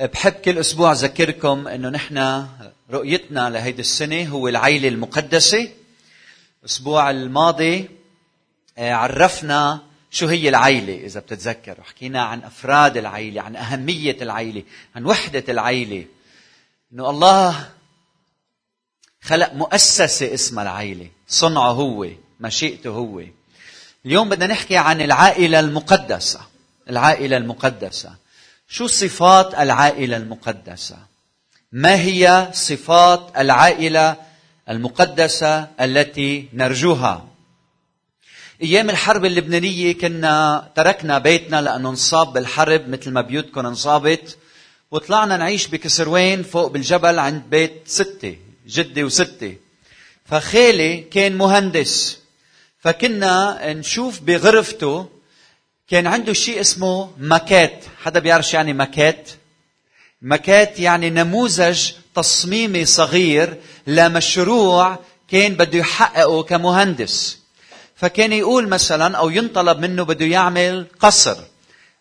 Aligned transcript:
بحب 0.00 0.32
كل 0.32 0.58
أسبوع 0.58 0.92
أذكركم 0.92 1.68
إنه 1.68 1.88
نحن 1.88 2.46
رؤيتنا 2.90 3.50
لهيدي 3.50 3.80
السنة 3.80 4.28
هو 4.28 4.48
العيلة 4.48 4.88
المقدسة. 4.88 5.68
الأسبوع 6.60 7.10
الماضي 7.10 7.88
آه، 8.78 8.92
عرفنا 8.92 9.80
شو 10.10 10.26
هي 10.26 10.48
العيلة 10.48 11.06
إذا 11.06 11.20
بتتذكر. 11.20 11.80
وحكينا 11.80 12.22
عن 12.22 12.42
أفراد 12.42 12.96
العيلة 12.96 13.42
عن 13.42 13.56
أهمية 13.56 14.16
العيلة 14.22 14.62
عن 14.96 15.04
وحدة 15.04 15.44
العيلة. 15.48 16.04
إنه 16.92 17.10
الله 17.10 17.70
خلق 19.22 19.52
مؤسسة 19.52 20.34
اسمها 20.34 20.62
العيلة. 20.62 21.08
صنعه 21.28 21.72
هو 21.72 22.08
مشيئته 22.40 22.90
هو. 22.90 23.22
اليوم 24.06 24.28
بدنا 24.28 24.46
نحكي 24.46 24.76
عن 24.76 25.00
العائلة 25.00 25.60
المقدسة. 25.60 26.40
العائلة 26.90 27.36
المقدسة. 27.36 28.21
شو 28.72 28.86
صفات 28.86 29.54
العائلة 29.54 30.16
المقدسة؟ 30.16 30.96
ما 31.72 32.00
هي 32.00 32.48
صفات 32.52 33.32
العائلة 33.38 34.16
المقدسة 34.68 35.68
التي 35.80 36.48
نرجوها؟ 36.52 37.28
أيام 38.62 38.90
الحرب 38.90 39.24
اللبنانية 39.24 39.92
كنا 39.92 40.68
تركنا 40.74 41.18
بيتنا 41.18 41.62
لأنه 41.62 41.90
انصاب 41.90 42.32
بالحرب 42.32 42.88
مثل 42.88 43.10
ما 43.10 43.20
بيوتكم 43.20 43.66
انصابت 43.66 44.38
وطلعنا 44.90 45.36
نعيش 45.36 45.66
بكسروين 45.66 46.42
فوق 46.42 46.66
بالجبل 46.66 47.18
عند 47.18 47.42
بيت 47.50 47.82
ستة 47.86 48.36
جدي 48.66 49.04
وستة 49.04 49.56
فخالي 50.24 51.00
كان 51.00 51.36
مهندس 51.36 52.18
فكنا 52.78 53.72
نشوف 53.72 54.20
بغرفته 54.20 55.08
كان 55.92 56.06
عنده 56.06 56.32
شيء 56.32 56.60
اسمه 56.60 57.10
ماكات 57.18 57.84
حدا 58.04 58.20
بيعرف 58.20 58.54
يعني 58.54 58.72
ماكات 58.72 59.30
ماكات 60.22 60.80
يعني 60.80 61.10
نموذج 61.10 61.90
تصميمي 62.14 62.84
صغير 62.84 63.56
لمشروع 63.86 64.98
كان 65.28 65.54
بده 65.54 65.78
يحققه 65.78 66.42
كمهندس. 66.42 67.38
فكان 67.96 68.32
يقول 68.32 68.68
مثلا 68.68 69.16
أو 69.16 69.30
ينطلب 69.30 69.78
منه 69.78 70.02
بده 70.02 70.26
يعمل 70.26 70.86
قصر 71.00 71.36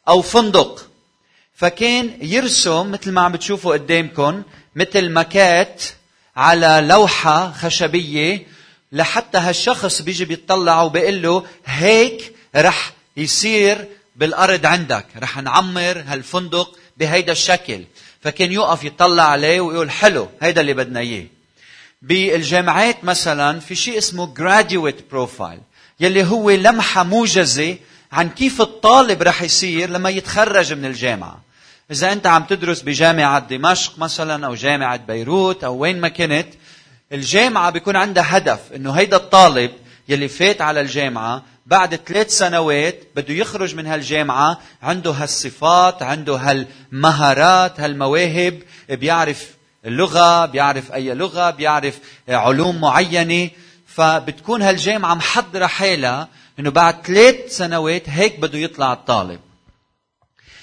أو 0.07 0.21
فندق. 0.21 0.87
فكان 1.55 2.17
يرسم 2.21 2.91
مثل 2.91 3.11
ما 3.11 3.21
عم 3.21 3.31
بتشوفوا 3.31 3.73
قدامكم 3.73 4.43
مثل 4.75 5.09
ماكات 5.09 5.83
على 6.35 6.85
لوحة 6.87 7.51
خشبية 7.51 8.47
لحتى 8.91 9.37
هالشخص 9.37 10.01
بيجي 10.01 10.25
بيطلع 10.25 10.81
وبيقول 10.81 11.21
له 11.21 11.45
هيك 11.65 12.35
رح 12.55 13.00
يصير 13.17 13.87
بالأرض 14.15 14.65
عندك. 14.65 15.05
رح 15.17 15.37
نعمر 15.37 16.03
هالفندق 16.07 16.77
بهيدا 16.97 17.31
الشكل. 17.31 17.83
فكان 18.21 18.51
يقف 18.51 18.83
يطلع 18.83 19.23
عليه 19.23 19.61
ويقول 19.61 19.91
حلو 19.91 20.29
هيدا 20.41 20.61
اللي 20.61 20.73
بدنا 20.73 20.99
إياه. 20.99 21.25
بالجامعات 22.01 23.03
مثلا 23.03 23.59
في 23.59 23.75
شيء 23.75 23.97
اسمه 23.97 24.33
graduate 24.33 25.15
profile 25.15 25.59
يلي 25.99 26.23
هو 26.23 26.49
لمحة 26.49 27.03
موجزة 27.03 27.77
عن 28.11 28.29
كيف 28.29 28.61
الطالب 28.61 29.21
رح 29.23 29.41
يصير 29.41 29.89
لما 29.89 30.09
يتخرج 30.09 30.73
من 30.73 30.85
الجامعة. 30.85 31.41
إذا 31.91 32.11
أنت 32.11 32.27
عم 32.27 32.43
تدرس 32.43 32.81
بجامعة 32.81 33.39
دمشق 33.39 33.99
مثلا 33.99 34.45
أو 34.45 34.55
جامعة 34.55 34.97
بيروت 34.97 35.63
أو 35.63 35.77
وين 35.77 36.01
ما 36.01 36.09
كنت 36.09 36.47
الجامعة 37.11 37.69
بيكون 37.69 37.95
عندها 37.95 38.37
هدف 38.37 38.59
إنه 38.75 38.91
هيدا 38.91 39.17
الطالب 39.17 39.71
يلي 40.09 40.27
فات 40.27 40.61
على 40.61 40.81
الجامعة 40.81 41.43
بعد 41.65 41.95
ثلاث 41.95 42.37
سنوات 42.37 42.95
بده 43.15 43.33
يخرج 43.33 43.75
من 43.75 43.87
هالجامعة 43.87 44.59
عنده 44.83 45.11
هالصفات 45.11 46.03
عنده 46.03 46.35
هالمهارات 46.35 47.79
هالمواهب 47.79 48.61
بيعرف 48.89 49.55
اللغة 49.85 50.45
بيعرف 50.45 50.93
أي 50.93 51.13
لغة 51.13 51.49
بيعرف 51.49 51.99
علوم 52.29 52.81
معينة 52.81 53.49
فبتكون 53.87 54.61
هالجامعة 54.61 55.13
محضرة 55.13 55.65
حالها 55.65 56.27
إنه 56.59 56.69
بعد 56.69 57.05
ثلاث 57.05 57.57
سنوات 57.57 58.09
هيك 58.09 58.39
بده 58.39 58.57
يطلع 58.59 58.93
الطالب. 58.93 59.39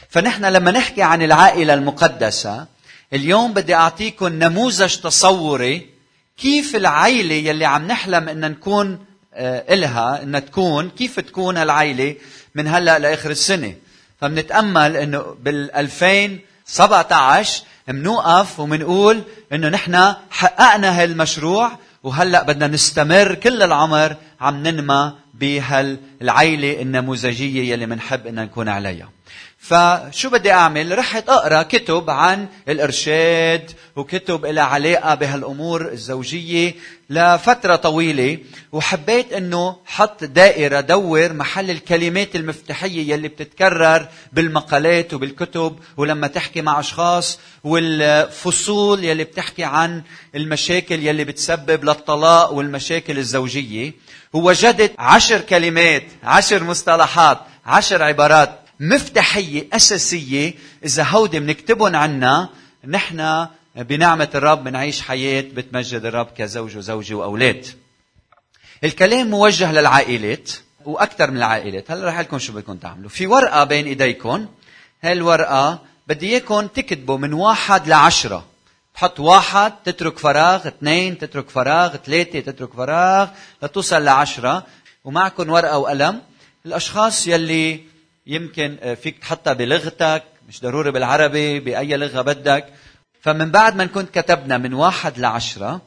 فنحن 0.09 0.45
لما 0.45 0.71
نحكي 0.71 1.03
عن 1.03 1.22
العائلة 1.22 1.75
المقدسة 1.75 2.67
اليوم 3.12 3.53
بدي 3.53 3.75
أعطيكم 3.75 4.28
نموذج 4.28 4.97
تصوري 4.97 5.91
كيف 6.37 6.77
العائلة 6.77 7.34
يلي 7.34 7.65
عم 7.65 7.87
نحلم 7.87 8.28
إن 8.28 8.41
نكون 8.41 9.08
إلها 9.38 10.22
ان 10.22 10.44
تكون 10.44 10.91
كيف 10.91 11.21
تكون 11.21 11.56
هالعائلة 11.56 12.15
من 12.54 12.69
هلأ 12.69 12.99
لآخر 12.99 13.31
السنة. 13.31 13.75
فبنتأمل 14.21 14.97
إنه 14.97 15.37
بال 15.41 15.75
2017 15.75 17.62
منوقف 17.88 18.60
ومنقول 18.60 19.22
إنه 19.53 19.69
نحن 19.69 20.15
حققنا 20.31 21.03
هالمشروع 21.03 21.72
وهلأ 22.03 22.43
بدنا 22.43 22.66
نستمر 22.66 23.34
كل 23.34 23.62
العمر 23.62 24.16
عم 24.41 24.62
ننمى 24.66 25.12
بهالعيلة 25.41 26.82
النموذجية 26.82 27.72
يلي 27.72 27.87
بنحب 27.87 28.26
ان 28.26 28.34
نكون 28.34 28.69
عليها. 28.69 29.10
فشو 29.59 30.31
بدي 30.31 30.53
أعمل؟ 30.53 30.99
رحت 30.99 31.28
أقرأ 31.28 31.62
كتب 31.62 32.10
عن 32.10 32.49
الإرشاد 32.69 33.71
وكتب 33.97 34.47
لها 34.47 34.62
علاقة 34.65 35.15
بهالأمور 35.15 35.88
الزوجية 35.93 36.75
لفترة 37.10 37.77
طويلة 37.77 38.38
وحبيت 38.72 39.32
إنه 39.32 39.77
حط 39.87 40.25
دائرة 40.25 40.81
دور 40.81 41.32
محل 41.32 41.71
الكلمات 41.71 42.37
المفتاحية 42.37 43.12
يلي 43.12 43.28
بتتكرر 43.28 44.09
بالمقالات 44.32 45.15
وبالكتب 45.15 45.78
ولما 45.97 46.27
تحكي 46.27 46.62
مع 46.62 46.81
أشخاص 46.81 47.38
والفصول 47.65 49.04
يلي 49.04 49.25
بتحكي 49.25 49.65
عن 49.65 50.03
المشاكل 50.34 51.06
يلي 51.06 51.25
بتسبب 51.25 51.84
للطلاق 51.84 52.53
والمشاكل 52.53 53.19
الزوجية 53.19 53.93
ووجدت 54.33 54.93
عشر 54.99 55.41
كلمات 55.41 56.05
عشر 56.22 56.65
مصطلحات 56.65 57.41
عشر 57.66 58.03
عبارات 58.03 58.61
مفتاحية 58.81 59.69
أساسية. 59.72 60.55
إذا 60.84 61.03
هودي 61.03 61.41
بنكتبهم 61.41 61.97
عنا 61.97 62.49
نحن 62.84 63.47
بنعمة 63.77 64.28
الرب 64.34 64.65
بنعيش 64.65 65.00
حياة 65.03 65.41
بتمجد 65.41 66.05
الرب 66.05 66.27
كزوج 66.37 66.77
وزوجة 66.77 67.15
وأولاد. 67.15 67.66
الكلام 68.84 69.31
موجه 69.31 69.72
للعائلات 69.72 70.50
وأكثر 70.84 71.31
من 71.31 71.37
العائلات. 71.37 71.91
هلا 71.91 72.09
رح 72.09 72.21
لكم 72.21 72.39
شو 72.39 72.53
بدكم 72.53 72.77
تعملوا. 72.77 73.09
في 73.09 73.27
ورقة 73.27 73.65
بين 73.65 73.87
إيديكم 73.87 74.47
هاي 75.03 75.12
الورقة 75.12 75.83
بدي 76.06 76.28
إياكم 76.28 76.66
تكتبوا 76.66 77.19
من 77.19 77.33
واحد 77.33 77.89
لعشرة. 77.89 78.47
تحط 78.98 79.20
واحد 79.20 79.72
تترك 79.84 80.19
فراغ 80.19 80.66
اثنين 80.69 81.19
تترك 81.19 81.50
فراغ 81.50 81.97
ثلاثة 81.97 82.41
تترك 82.41 82.72
فراغ 82.75 83.28
لتوصل 83.62 84.04
لعشرة. 84.04 84.66
ومعكم 85.04 85.50
ورقة 85.50 85.78
وقلم. 85.78 86.22
الأشخاص 86.66 87.26
يلي 87.26 87.84
يمكن 88.26 88.76
آه، 88.82 88.94
فيك 88.94 89.19
تحطها 89.19 89.53
بلغتك 89.53 90.22
مش 90.48 90.60
ضروري 90.60 90.91
بالعربي 90.91 91.60
بأي 91.60 91.97
لغة 91.97 92.22
بدك. 92.22 92.66
فمن 93.20 93.50
بعد 93.50 93.76
ما 93.76 93.84
نكون 93.84 94.06
كتبنا 94.06 94.59
من 94.59 94.75
واحد 94.75 95.19
لعشرة 95.19 95.80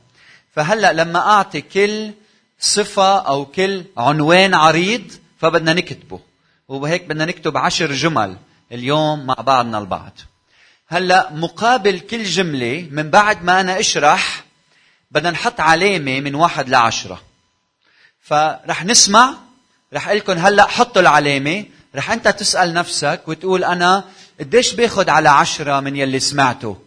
فهلأ 0.55 0.93
لما 0.93 1.19
أعطي 1.19 1.61
كل 1.61 2.11
صفة 2.59 3.19
أو 3.19 3.45
كل 3.45 3.83
عنوان 3.97 4.53
عريض 4.53 5.11
فبدنا 5.39 5.73
نكتبه. 5.73 6.19
وهيك 6.67 7.05
بدنا 7.05 7.25
نكتب 7.25 7.57
عشر 7.57 7.91
جمل 7.91 8.37
اليوم 8.71 9.25
مع 9.25 9.33
بعضنا 9.33 9.77
البعض. 9.77 10.30
هلا 10.91 11.33
مقابل 11.33 11.99
كل 11.99 12.23
جملة 12.23 12.87
من 12.91 13.09
بعد 13.09 13.43
ما 13.43 13.61
أنا 13.61 13.79
أشرح 13.79 14.43
بدنا 15.11 15.31
نحط 15.31 15.59
علامة 15.59 16.19
من 16.19 16.35
واحد 16.35 16.69
لعشرة. 16.69 17.21
فرح 18.21 18.85
نسمع 18.85 19.33
رح 19.93 20.07
أقول 20.07 20.17
لكم 20.17 20.37
هلا 20.37 20.67
حطوا 20.67 21.01
العلامة. 21.01 21.65
رح 21.95 22.11
أنت 22.11 22.27
تسأل 22.27 22.73
نفسك 22.73 23.21
وتقول 23.27 23.63
أنا 23.63 24.03
قديش 24.39 24.73
باخذ 24.73 25.09
على 25.09 25.29
عشرة 25.29 25.79
من 25.79 25.95
يلي 25.95 26.19
سمعته؟ 26.19 26.77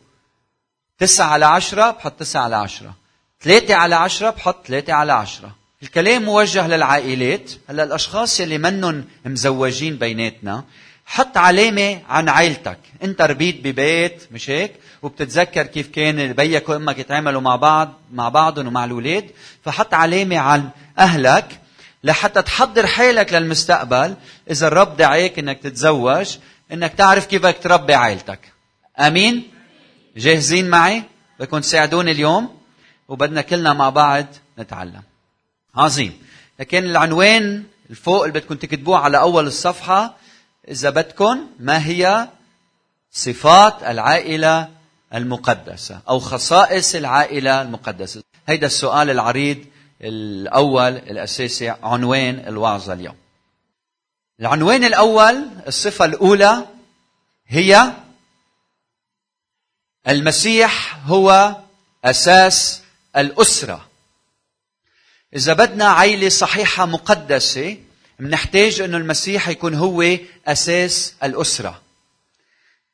تسعة 0.98 1.26
على 1.26 1.46
عشرة 1.46 1.90
بحط 1.90 2.12
تسعة 2.12 2.42
على 2.42 2.56
عشرة. 2.56 2.94
ثلاثة 3.40 3.74
على 3.74 3.94
عشرة 3.94 4.30
بحط 4.30 4.66
ثلاثة 4.66 4.92
على 4.92 5.12
عشرة. 5.12 5.56
الكلام 5.82 6.22
موجه 6.22 6.66
للعائلات. 6.66 7.50
هلا 7.68 7.84
الأشخاص 7.84 8.40
يلي 8.40 8.58
منهم 8.58 9.04
مزوجين 9.24 9.96
بيناتنا 9.96 10.64
حط 11.06 11.36
علامة 11.36 12.00
عن 12.08 12.28
عائلتك 12.28 12.78
انت 13.02 13.22
ربيت 13.22 13.60
ببيت 13.64 14.28
مش 14.32 14.50
هيك؟ 14.50 14.72
وبتتذكر 15.02 15.66
كيف 15.66 15.88
كان 15.88 16.32
بيك 16.32 16.68
وأمك 16.68 16.98
يتعاملوا 16.98 17.40
مع 17.40 17.56
بعض 17.56 17.92
مع 18.12 18.28
بعضهم 18.28 18.66
ومع 18.66 18.84
الأولاد. 18.84 19.30
فحط 19.64 19.94
علامة 19.94 20.38
عن 20.38 20.68
أهلك 20.98 21.60
لحتى 22.04 22.42
تحضر 22.42 22.86
حالك 22.86 23.32
للمستقبل. 23.32 24.14
إذا 24.50 24.66
الرب 24.66 24.96
دعاك 24.96 25.38
إنك 25.38 25.58
تتزوج 25.58 26.36
إنك 26.72 26.94
تعرف 26.94 27.26
كيف 27.26 27.42
بدك 27.42 27.58
تربي 27.62 27.94
عائلتك 27.94 28.52
آمين؟ 28.98 29.50
جاهزين 30.16 30.70
معي؟ 30.70 31.02
بدكم 31.40 31.58
تساعدوني 31.58 32.10
اليوم 32.10 32.58
وبدنا 33.08 33.42
كلنا 33.42 33.72
مع 33.72 33.88
بعض 33.90 34.26
نتعلم. 34.58 35.02
عظيم. 35.74 36.12
لكن 36.60 36.84
العنوان 36.84 37.64
الفوق 37.90 38.24
اللي 38.24 38.40
بدكم 38.40 38.54
تكتبوه 38.54 38.98
على 38.98 39.18
أول 39.18 39.46
الصفحة 39.46 40.16
إذا 40.68 40.90
بدكم 40.90 41.50
ما 41.58 41.86
هي 41.86 42.28
صفات 43.10 43.82
العائلة 43.82 44.68
المقدسة 45.14 46.00
أو 46.08 46.18
خصائص 46.18 46.94
العائلة 46.94 47.62
المقدسة؟ 47.62 48.22
هيدا 48.48 48.66
السؤال 48.66 49.10
العريض 49.10 49.64
الأول 50.00 50.96
الأساسي 50.96 51.68
عنوان 51.68 52.44
الوعظة 52.46 52.92
اليوم. 52.92 53.16
العنوان 54.40 54.84
الأول؟ 54.84 55.48
الصفة 55.66 56.04
الأولى 56.04 56.66
هي 57.46 57.92
المسيح 60.08 60.98
هو 61.06 61.56
أساس 62.04 62.82
الأسرة. 63.16 63.88
إذا 65.36 65.52
بدنا 65.52 65.90
عيلة 65.90 66.28
صحيحة 66.28 66.86
مقدسة 66.86 67.76
بنحتاج 68.18 68.80
أن 68.80 68.94
المسيح 68.94 69.48
يكون 69.48 69.74
هو 69.74 70.16
أساس 70.46 71.14
الأسرة. 71.22 71.82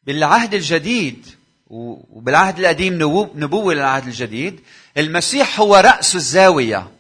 بالعهد 0.07 0.55
الجديد 0.55 1.27
وبالعهد 1.71 2.59
القديم 2.59 2.95
نبوة 3.35 3.75
للعهد 3.75 4.07
الجديد 4.07 4.61
المسيح 4.99 5.61
هو 5.61 5.77
رأس 5.77 6.17
الزاوية. 6.17 6.91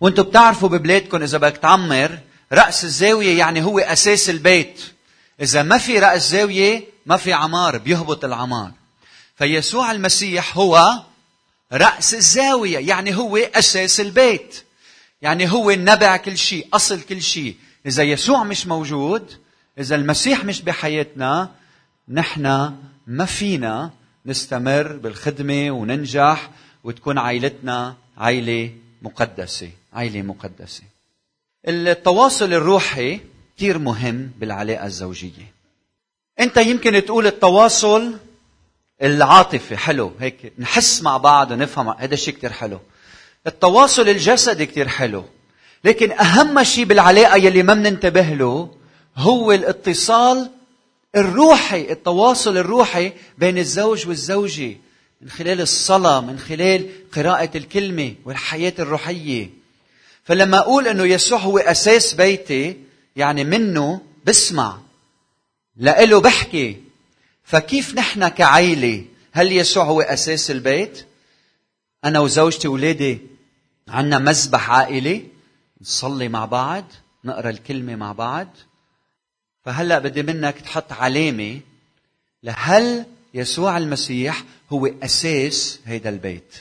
وأنتم 0.00 0.22
بتعرفوا 0.22 0.68
ببلادكم 0.68 1.22
إذا 1.22 1.38
بدك 1.38 1.56
تعمر 1.56 2.18
رأس 2.52 2.84
الزاوية 2.84 3.38
يعني 3.38 3.62
هو 3.62 3.78
أساس 3.78 4.30
البيت. 4.30 4.82
إذا 5.40 5.62
ما 5.62 5.78
في 5.78 5.98
رأس 5.98 6.30
زاوية 6.30 6.84
ما 7.06 7.16
في 7.16 7.32
عمار 7.32 7.78
بيهبط 7.78 8.24
العمار. 8.24 8.72
فيسوع 9.36 9.92
المسيح 9.92 10.56
هو 10.56 11.02
رأس 11.72 12.14
الزاوية 12.14 12.78
يعني 12.78 13.16
هو 13.16 13.36
أساس 13.36 14.00
البيت. 14.00 14.64
يعني 15.22 15.52
هو 15.52 15.70
نبع 15.70 16.16
كل 16.16 16.38
شيء 16.38 16.68
أصل 16.72 17.00
كل 17.00 17.22
شيء. 17.22 17.56
إذا 17.86 18.02
يسوع 18.02 18.44
مش 18.44 18.66
موجود 18.66 19.32
إذا 19.78 19.96
المسيح 19.96 20.44
مش 20.44 20.62
بحياتنا 20.62 21.50
نحن 22.08 22.74
ما 23.06 23.24
فينا 23.24 23.90
نستمر 24.26 24.92
بالخدمة 24.96 25.70
وننجح 25.70 26.50
وتكون 26.84 27.18
عائلتنا 27.18 27.94
عائلة 28.18 28.70
مقدسة 29.02 29.70
عائلة 29.92 30.22
مقدسة. 30.22 30.82
التواصل 31.68 32.52
الروحي 32.52 33.20
كثير 33.56 33.78
مهم 33.78 34.30
بالعلاقة 34.38 34.86
الزوجية. 34.86 35.52
أنت 36.40 36.56
يمكن 36.56 37.04
تقول 37.04 37.26
التواصل 37.26 38.18
العاطفي 39.02 39.76
حلو 39.76 40.12
هيك 40.20 40.52
نحس 40.58 41.02
مع 41.02 41.16
بعض 41.16 41.50
ونفهم 41.50 41.88
هذا 41.88 42.14
الشيء 42.14 42.34
كثير 42.34 42.52
حلو. 42.52 42.80
التواصل 43.46 44.08
الجسدي 44.08 44.66
كثير 44.66 44.88
حلو. 44.88 45.24
لكن 45.84 46.12
أهم 46.12 46.62
شيء 46.62 46.84
بالعلاقة 46.84 47.36
يلي 47.36 47.62
ما 47.62 47.74
بننتبه 47.74 48.28
له 48.34 48.74
هو 49.16 49.52
الاتصال 49.52 50.50
الروحي 51.16 51.90
التواصل 51.90 52.56
الروحي 52.56 53.12
بين 53.38 53.58
الزوج 53.58 54.08
والزوجة 54.08 54.76
من 55.20 55.30
خلال 55.30 55.60
الصلاة 55.60 56.20
من 56.20 56.38
خلال 56.38 56.88
قراءة 57.12 57.56
الكلمة 57.56 58.14
والحياة 58.24 58.72
الروحية. 58.78 59.50
فلما 60.24 60.58
أقول 60.58 60.88
أنه 60.88 61.04
يسوع 61.04 61.38
هو 61.38 61.58
أساس 61.58 62.14
بيتي 62.14 62.76
يعني 63.16 63.44
منه 63.44 64.00
بسمع 64.24 64.78
لإله 65.76 66.20
بحكي. 66.20 66.76
فكيف 67.44 67.94
نحن 67.94 68.28
كعيلة؟ 68.28 69.04
هل 69.32 69.52
يسوع 69.52 69.84
هو 69.84 70.00
أساس 70.00 70.50
البيت؟ 70.50 71.06
أنا 72.04 72.20
وزوجتي 72.20 72.68
وولادي 72.68 73.31
عنا 73.88 74.18
مذبح 74.18 74.70
عائلي 74.70 75.26
نصلي 75.80 76.28
مع 76.28 76.44
بعض 76.44 76.84
نقرأ 77.24 77.50
الكلمة 77.50 77.96
مع 77.96 78.12
بعض. 78.12 78.48
فهلأ 79.64 79.98
بدي 79.98 80.22
منك 80.22 80.60
تحط 80.60 80.92
علامة 80.92 81.60
لهل 82.42 83.06
يسوع 83.34 83.78
المسيح 83.78 84.44
هو 84.72 84.86
أساس 84.86 85.80
هيدا 85.84 86.08
البيت. 86.08 86.54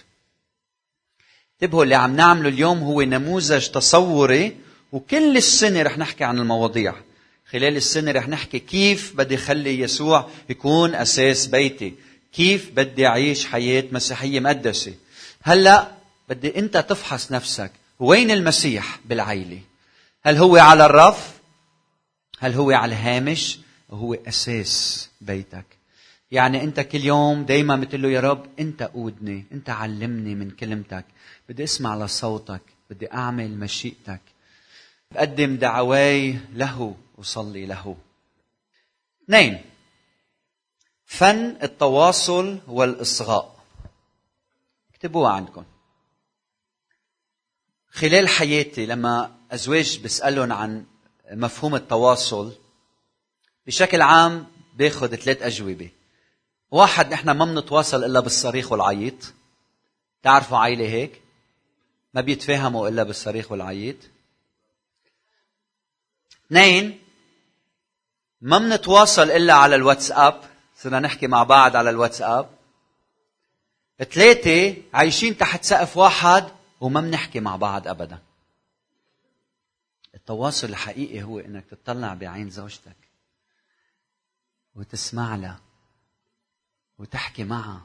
انتبهوا 1.64 1.84
اللي 1.84 1.96
عم 1.96 2.16
نعمله 2.16 2.50
اليوم 2.50 2.80
هو 2.80 3.02
نموذج 3.02 3.68
تصوري 3.68 4.58
وكل 4.92 5.38
السنة 5.38 5.82
رح 5.82 5.98
نحكي 5.98 6.24
عن 6.24 6.40
المواضيع. 6.40 6.96
خلال 7.50 7.78
السنة 7.78 8.12
رح 8.12 8.28
نحكي 8.28 8.60
كيف 8.60 9.14
بدي 9.16 9.38
خلي 9.38 9.80
يسوع 9.80 10.30
يكون 10.50 10.96
أساس 10.96 11.48
بيتي. 11.48 11.94
كيف 12.34 12.72
بدي 12.72 13.08
أعيش 13.08 13.46
حياة 13.46 13.84
مسيحية 13.92 14.40
مقدسة. 14.40 14.94
هلأ 15.44 15.92
بدي 16.32 16.60
أنت 16.60 16.78
تفحص 16.78 17.32
نفسك 17.32 17.72
وين 18.00 18.32
المسيح 18.32 19.00
بالعيلة؟ 19.06 19.62
هل 20.24 20.38
هو 20.38 20.58
على 20.58 20.86
الرف؟ 20.86 21.40
هل 22.40 22.54
هو 22.54 22.72
على 22.72 22.96
الهامش؟ 22.96 23.60
هو 23.92 24.14
أساس 24.14 25.10
بيتك. 25.22 25.66
يعني 26.32 26.64
أنت 26.64 26.80
كل 26.80 27.06
يوم 27.06 27.44
دايما 27.44 27.76
بتقول 27.76 28.02
له 28.02 28.10
يا 28.10 28.20
رب 28.20 28.46
أنت 28.60 28.84
قودني 28.84 29.46
أنت 29.52 29.70
علمني 29.70 30.36
من 30.36 30.52
كلمتك. 30.52 31.06
بدي 31.50 31.64
أسمع 31.64 31.96
لصوتك 31.96 32.62
بدي 32.90 33.14
أعمل 33.14 33.60
مشيئتك. 33.60 34.22
بقدم 35.12 35.56
دعواي 35.56 36.40
له 36.54 36.96
وصلي 37.18 37.66
له. 37.66 37.98
اثنين 39.24 39.62
فن 41.06 41.58
التواصل 41.64 42.60
والإصغاء. 42.68 43.64
اكتبوها 44.94 45.32
عندكم. 45.32 45.64
خلال 47.92 48.30
حياتي 48.30 48.86
لما 48.86 49.36
أزواج 49.52 50.00
بسألهم 50.00 50.52
عن 50.52 50.86
مفهوم 51.32 51.76
التواصل 51.76 52.54
بشكل 53.68 54.02
عام 54.02 54.48
باخذ 54.76 55.16
ثلاث 55.16 55.42
أجوبة. 55.42 55.90
واحد 56.72 57.14
نحن 57.14 57.32
ما 57.32 57.46
بنتواصل 57.46 58.04
إلا 58.04 58.20
بالصريخ 58.20 58.72
والعيط 58.72 59.34
تعرفوا 60.24 60.58
عائلة 60.58 60.86
هيك؟ 60.86 61.22
ما 62.14 62.22
بيتفاهموا 62.22 62.90
إلا 62.90 63.04
بالصريخ 63.04 63.52
والعيط 63.52 63.96
اثنين 66.48 67.00
ما 68.42 68.58
بنتواصل 68.58 69.32
إلا 69.32 69.54
على 69.54 69.76
الواتساب. 69.76 70.42
صرنا 70.78 71.00
نحكي 71.00 71.28
مع 71.28 71.44
بعض 71.44 71.76
على 71.76 71.90
الواتساب. 71.90 72.50
ثلاثة 74.12 74.76
عايشين 74.94 75.38
تحت 75.38 75.64
سقف 75.64 75.98
واحد 75.98 76.61
وما 76.82 77.02
بنحكي 77.02 77.40
مع 77.40 77.56
بعض 77.56 77.88
أبدا. 77.88 78.20
التواصل 80.16 80.68
الحقيقي 80.70 81.24
هو 81.24 81.40
إنك 81.40 81.66
تطلع 81.66 82.14
بعين 82.14 82.50
زوجتك 82.50 82.98
وتسمع 84.76 85.36
لها 85.36 85.60
وتحكي 87.00 87.44
معها 87.44 87.82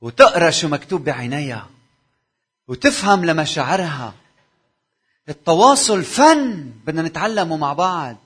وتقرأ 0.00 0.50
شو 0.50 0.68
مكتوب 0.68 1.04
بعينيها 1.04 1.70
وتفهم 2.68 3.24
لمشاعرها. 3.24 4.14
التواصل 5.28 6.02
فن 6.02 6.72
بدنا 6.86 7.02
نتعلمه 7.02 7.56
مع 7.56 7.72
بعض. 7.72 8.16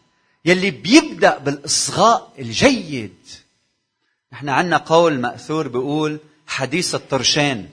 يلي 0.45 0.71
بيبدأ 0.71 1.39
بالإصغاء 1.39 2.33
الجيد. 2.39 3.27
نحن 4.33 4.49
عندنا 4.49 4.77
قول 4.77 5.21
مأثور 5.21 5.69
بيقول 5.69 6.21
حديث 6.47 6.95
الطرشان 6.95 7.71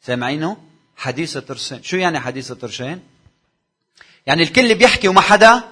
سامعينه؟ 0.00 0.69
حديث 1.00 1.36
الطرشان 1.36 1.82
شو 1.82 1.96
يعني 1.96 2.20
حديث 2.20 2.50
الطرشان 2.50 3.00
يعني 4.26 4.42
الكل 4.42 4.74
بيحكي 4.74 5.08
وما 5.08 5.20
حدا 5.20 5.62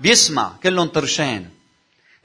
بيسمع 0.00 0.52
كلهم 0.62 0.88
طرشان 0.88 1.48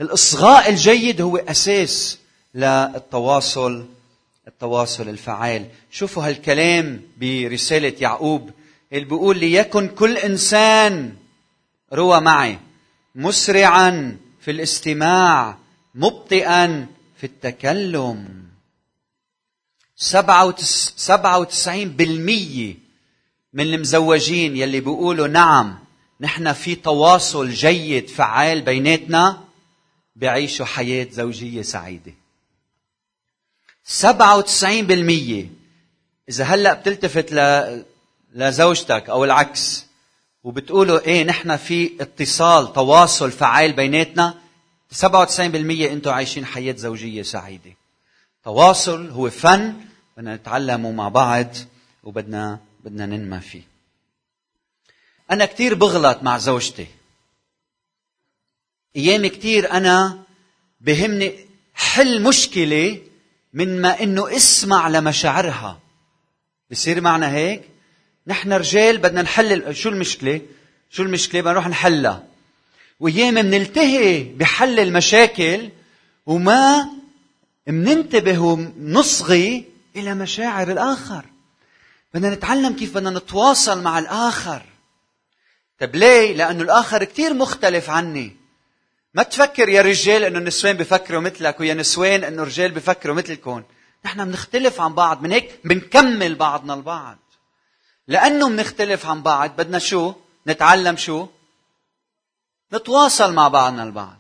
الإصغاء 0.02 0.70
الجيد 0.70 1.22
هو 1.22 1.38
أساس 1.38 2.20
للتواصل 2.56 3.86
التواصل 4.48 5.10
الفعال. 5.10 5.66
شوفوا 5.92 6.28
هالكلام 6.28 7.02
برسالة 7.18 7.94
يعقوب. 8.00 8.52
اللي 8.94 9.06
بيقول 9.06 9.38
ليكن 9.38 9.88
كل 9.88 10.18
إنسان 10.18 11.16
روى 11.94 12.22
معي 12.22 12.60
مسرعا 13.16 14.18
في 14.42 14.52
الاستماع 14.52 15.58
مبطئا 15.96 16.88
في 17.18 17.24
التكلم. 17.24 18.41
سبعة 20.02 21.38
وتسعين 21.38 21.90
بالمية 21.90 22.76
من 23.54 23.64
المزوجين 23.74 24.58
يلي 24.58 24.80
بيقولوا 24.80 25.28
نعم 25.28 25.80
نحن 26.22 26.54
في 26.54 26.76
تواصل 26.76 27.50
جيد 27.50 28.10
فعال 28.10 28.62
بيناتنا 28.62 29.44
بيعيشوا 30.16 30.66
حياة 30.66 31.08
زوجية 31.12 31.62
سعيدة. 31.62 32.14
سبعة 33.84 34.38
وتسعين 34.38 34.88
بالمية. 34.88 35.50
إذا 36.30 36.44
هلأ 36.44 36.74
بتلتفت 36.74 37.34
لزوجتك 38.34 39.10
أو 39.10 39.24
العكس 39.24 39.86
وبتقولوا 40.44 41.00
إيه 41.00 41.24
نحن 41.24 41.58
في 41.58 41.92
اتصال 42.00 42.74
تواصل 42.74 43.32
فعال 43.32 43.74
بيناتنا 43.74 44.34
97% 44.94 45.40
أنتم 45.40 46.12
عايشين 46.12 46.46
حياة 46.46 46.76
زوجية 46.76 47.22
سعيدة. 47.22 47.74
تواصل 48.44 49.10
هو 49.10 49.30
فن 49.30 49.91
بدنا 50.22 50.36
نتعلمه 50.36 50.92
مع 50.92 51.10
بعض 51.10 51.56
وبدنا 52.04 52.60
بدنا 52.86 53.06
ننمى 53.06 53.40
فيه. 53.40 53.62
أنا 55.32 55.46
كثير 55.46 55.74
بغلط 55.74 56.24
مع 56.24 56.38
زوجتي. 56.38 56.88
أيام 58.96 59.28
كثير 59.28 59.72
أنا 59.72 60.24
بهمني 60.82 61.34
حل 61.74 62.24
مشكلة 62.24 63.02
من 63.54 63.82
ما 63.82 64.04
إنه 64.04 64.36
اسمع 64.36 64.88
لمشاعرها. 64.88 65.80
بصير 66.72 67.02
معنا 67.02 67.32
هيك؟ 67.32 67.62
نحن 68.28 68.54
رجال 68.54 68.98
بدنا 68.98 69.22
نحل 69.22 69.76
شو 69.76 69.90
المشكلة؟ 69.90 70.42
شو 70.90 71.04
المشكلة؟ 71.04 71.42
بدنا 71.42 71.54
نروح 71.54 71.68
نحلها. 71.68 72.28
وأيام 73.00 73.34
منلتهي 73.34 74.24
بحل 74.24 74.80
المشاكل 74.80 75.70
وما 76.26 76.90
مننتبه 77.68 78.40
ونصغي 78.40 79.72
إلى 79.96 80.14
مشاعر 80.14 80.72
الآخر. 80.72 81.26
بدنا 82.14 82.30
نتعلم 82.36 82.76
كيف 82.76 82.96
بدنا 82.96 83.10
نتواصل 83.10 83.82
مع 83.82 84.00
الآخر. 84.00 84.62
طيب 85.80 85.96
ليه؟ 85.96 86.34
لأنه 86.34 86.64
الآخر 86.64 87.04
كثير 87.04 87.34
مختلف 87.34 87.90
عني. 87.90 88.38
ما 89.14 89.24
تفكر 89.24 89.70
يا 89.70 89.82
رجال 89.82 90.24
إنه 90.24 90.40
النسوان 90.40 90.78
بفكروا 90.78 91.22
مثلك 91.22 91.60
ويا 91.60 91.74
نسوان 91.74 92.24
إنه 92.24 92.44
رجال 92.44 92.72
بفكروا 92.72 93.16
مثلكم 93.16 93.64
نحن 94.06 94.26
بنختلف 94.26 94.82
عن 94.82 94.94
بعض 94.94 95.22
من 95.22 95.32
هيك 95.32 95.60
بنكمل 95.64 96.36
بعضنا 96.36 96.74
البعض. 96.74 97.18
لأنه 98.08 98.50
بنختلف 98.50 99.06
عن 99.06 99.22
بعض 99.22 99.56
بدنا 99.56 99.80
شو؟ 99.80 100.14
نتعلم 100.48 100.98
شو؟ 100.98 101.28
نتواصل 102.74 103.34
مع 103.34 103.48
بعضنا 103.48 103.84
البعض. 103.84 104.18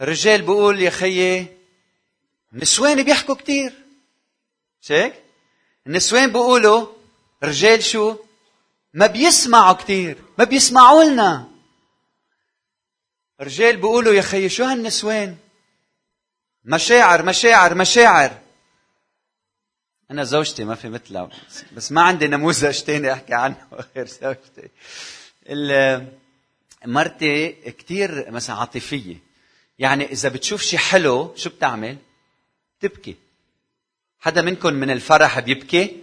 الرجال 0.00 0.42
بيقول 0.42 0.82
يا 0.82 0.90
خيي 0.90 1.55
النسوان 2.56 3.02
بيحكوا 3.02 3.34
كثير 3.34 3.72
مش 4.82 4.92
هيك؟ 4.92 5.14
النسوان 5.86 6.32
بيقولوا 6.32 6.86
رجال 7.42 7.82
شو؟ 7.82 8.16
ما 8.94 9.06
بيسمعوا 9.06 9.72
كثير 9.72 10.18
ما 10.38 10.44
بيسمعوا 10.44 11.04
لنا 11.04 11.48
رجال 13.40 13.76
بيقولوا 13.76 14.14
يا 14.14 14.22
خيي 14.22 14.48
شو 14.48 14.64
هالنسوان 14.64 15.36
مشاعر 16.64 17.22
مشاعر 17.22 17.74
مشاعر 17.74 18.38
أنا 20.10 20.24
زوجتي 20.24 20.64
ما 20.64 20.74
في 20.74 20.88
مثلها 20.88 21.30
بس 21.72 21.92
ما 21.92 22.02
عندي 22.02 22.26
نموذج 22.26 22.82
تاني 22.82 23.12
أحكي 23.12 23.34
عنه 23.34 23.66
غير 23.96 24.06
زوجتي 24.06 24.68
مرتي 26.84 27.52
كثير 27.52 28.30
مثلا 28.30 28.56
عاطفية 28.56 29.16
يعني 29.78 30.12
إذا 30.12 30.28
بتشوف 30.28 30.62
شيء 30.62 30.78
حلو 30.78 31.36
شو 31.36 31.50
بتعمل؟ 31.50 31.98
تبكي 32.80 33.16
حدا 34.20 34.42
منكم 34.42 34.74
من 34.74 34.90
الفرح 34.90 35.40
بيبكي؟ 35.40 35.96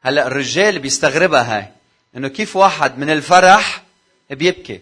هلأ 0.00 0.26
الرجال 0.26 0.78
بيستغربها 0.78 1.56
هاي 1.58 1.68
إنه 2.16 2.28
كيف 2.28 2.56
واحد 2.56 2.98
من 2.98 3.10
الفرح 3.10 3.82
بيبكي؟ 4.30 4.80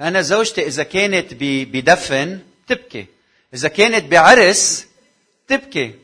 أنا 0.00 0.20
زوجتي 0.22 0.66
إذا 0.66 0.82
كانت 0.82 1.34
بدفن 1.40 2.40
تبكي 2.66 3.06
إذا 3.54 3.68
كانت 3.68 4.04
بعرس 4.04 4.86
تبكي 5.48 5.94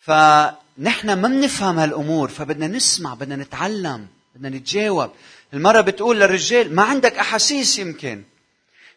فنحن 0.00 1.12
ما 1.12 1.28
بنفهم 1.28 1.78
هالأمور 1.78 2.28
فبدنا 2.28 2.66
نسمع 2.66 3.14
بدنا 3.14 3.36
نتعلم 3.36 4.06
بدنا 4.34 4.48
نتجاوب. 4.48 5.10
المرة 5.54 5.80
بتقول 5.80 6.20
للرجال 6.20 6.74
ما 6.74 6.82
عندك 6.82 7.18
أحاسيس 7.18 7.78
يمكن. 7.78 8.22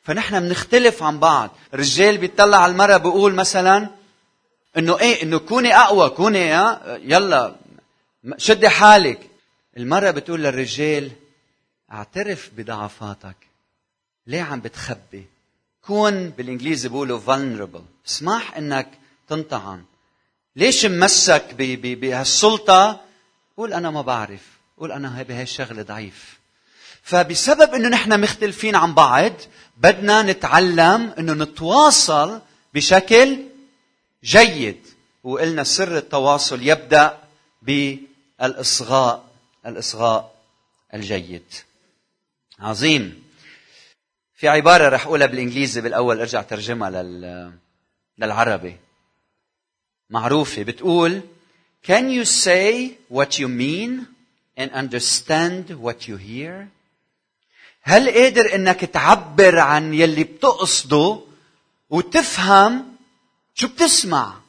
فنحن 0.03 0.39
بنختلف 0.39 1.03
عن 1.03 1.20
بعض. 1.20 1.58
الرجال 1.74 2.17
بيطلع 2.17 2.58
على 2.58 2.72
المرأة 2.72 2.98
بيقول 2.98 3.34
مثلا 3.34 3.88
إنه 4.78 5.00
إيه؟ 5.00 5.24
إنه 5.24 5.38
كوني 5.38 5.75
أقوى 5.75 6.10
كوني 6.10 6.50
يلا 7.10 7.56
شدي 8.38 8.70
حالك. 8.70 9.20
المرة 9.78 10.12
بتقول 10.12 10.44
للرجال 10.44 11.12
اعترف 11.92 12.50
بضعفاتك. 12.58 13.36
ليه 14.28 14.42
عم 14.42 14.60
بتخبي؟ 14.60 15.25
كون 15.86 16.30
بالإنجليزي 16.30 16.90
بيقولوا 16.90 17.20
vulnerable. 17.20 18.08
اسمح 18.08 18.58
إنك 18.58 18.88
تنطعن. 19.30 19.84
ليش 20.56 20.86
ممسك 20.86 21.54
بهالسلطة؟ 21.58 23.01
قول 23.58 23.74
أنا 23.74 23.92
ما 23.92 24.01
بعرف. 24.01 24.42
قول 24.78 24.92
أنا 24.92 25.24
بهي 25.24 25.44
الشغلة 25.44 25.82
ضعيف. 25.82 26.40
فبسبب 27.04 27.74
إنه 27.74 27.90
نحن 27.90 28.22
مختلفين 28.22 28.75
عن 28.75 28.94
بعض 28.94 29.34
بدنا 29.78 30.22
نتعلم 30.22 31.13
إنه 31.20 31.34
نتواصل 31.34 32.42
بشكل 32.74 33.40
جيد. 34.24 34.88
وقلنا 35.24 35.63
سر 35.63 35.98
التواصل 35.98 36.62
يبدأ 36.62 37.18
بالإصغاء 37.62 39.32
الإصغاء 39.66 40.36
الجيد. 40.94 41.54
عظيم. 42.60 43.24
في 44.36 44.48
عبارة 44.48 44.90
رح 44.90 45.06
أقولها 45.06 45.28
بالإنجليزي 45.28 45.82
بالأول 45.82 46.20
أرجع 46.20 46.42
ترجمها 46.42 46.90
لل 46.90 47.51
للعربي. 48.18 48.78
معروفة. 50.10 50.63
بتقول 50.63 51.22
Can 51.84 52.12
you 52.12 52.25
say 52.25 52.98
what 53.10 53.40
you 53.40 53.48
mean 53.48 54.08
and 54.56 54.72
understand 54.72 55.72
what 55.82 56.08
you 56.08 56.18
hear? 56.18 56.68
هل 57.84 58.10
قادر 58.10 58.56
إنك 58.56 58.80
تعبر 58.86 59.60
عن 59.60 59.94
يلي 59.94 60.24
بتقصده 60.24 61.20
وتفهم 61.90 62.90
شو 63.62 63.68
بتسمع؟ 63.68 64.41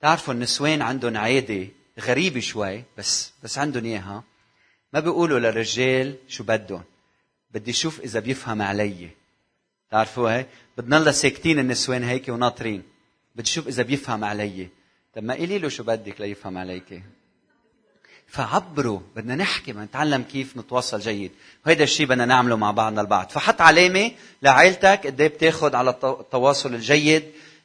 تعرفوا 0.00 0.34
النسوان 0.34 0.82
عندهم 0.82 1.16
عادة 1.16 1.68
غريبة 2.00 2.40
شوي 2.40 2.84
بس 2.98 3.32
بس 3.42 3.58
عندهم 3.58 3.84
إياها. 3.84 4.24
ما 4.92 5.00
بيقولوا 5.00 5.38
للرجال 5.38 6.16
شو 6.28 6.44
بدهم. 6.44 6.82
بدي 7.50 7.70
أشوف 7.70 8.00
إذا 8.00 8.20
بيفهم 8.20 8.62
علي. 8.62 9.10
تعرفوا 9.90 10.30
هي 10.30 10.46
بدنا 10.78 10.96
الله 10.96 11.10
ساكتين 11.10 11.58
النسوان 11.58 12.04
هيك 12.04 12.28
وناطرين. 12.28 12.82
بدي 13.34 13.48
أشوف 13.48 13.68
إذا 13.68 13.82
بيفهم 13.82 14.24
علي. 14.24 14.68
طب 15.14 15.22
ما 15.22 15.34
قولي 15.34 15.58
له 15.58 15.68
شو 15.68 15.82
بدك 15.82 16.20
ليفهم 16.20 16.58
عليك. 16.58 17.02
فعبروا. 18.26 19.00
بدنا 19.16 19.34
نحكي 19.34 19.72
بدنا 19.72 19.84
نتعلم 19.84 20.22
كيف 20.22 20.56
نتواصل 20.56 21.00
جيد. 21.00 21.32
وهذا 21.66 21.82
الشيء 21.82 22.06
بدنا 22.06 22.24
نعمله 22.24 22.56
مع 22.56 22.70
بعضنا 22.70 23.00
البعض. 23.00 23.28
فحط 23.30 23.60
علامة 23.60 24.12
لعائلتك 24.42 25.06
قد 25.06 25.20
إيه 25.20 25.28
بتاخذ 25.28 25.76
على 25.76 25.90
التواصل 25.90 26.74
الجيد. 26.74 27.24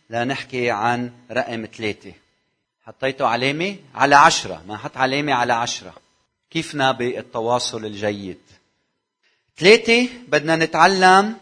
لنحكي 0.09 0.71
عن 0.71 1.11
رقم 1.31 1.67
ثلاثة. 1.77 2.13
حطيته 2.85 3.27
علامة؟ 3.27 3.75
على 3.95 4.15
عشرة. 4.15 4.63
ما 4.67 4.77
حط 4.77 4.97
علامة 4.97 5.33
على 5.33 5.53
عشرة. 5.53 5.93
كيفنا 6.51 6.91
بالتواصل 6.91 7.85
الجيد؟ 7.85 8.39
ثلاثة 9.57 10.09
بدنا 10.27 10.55
نتعلم 10.55 11.37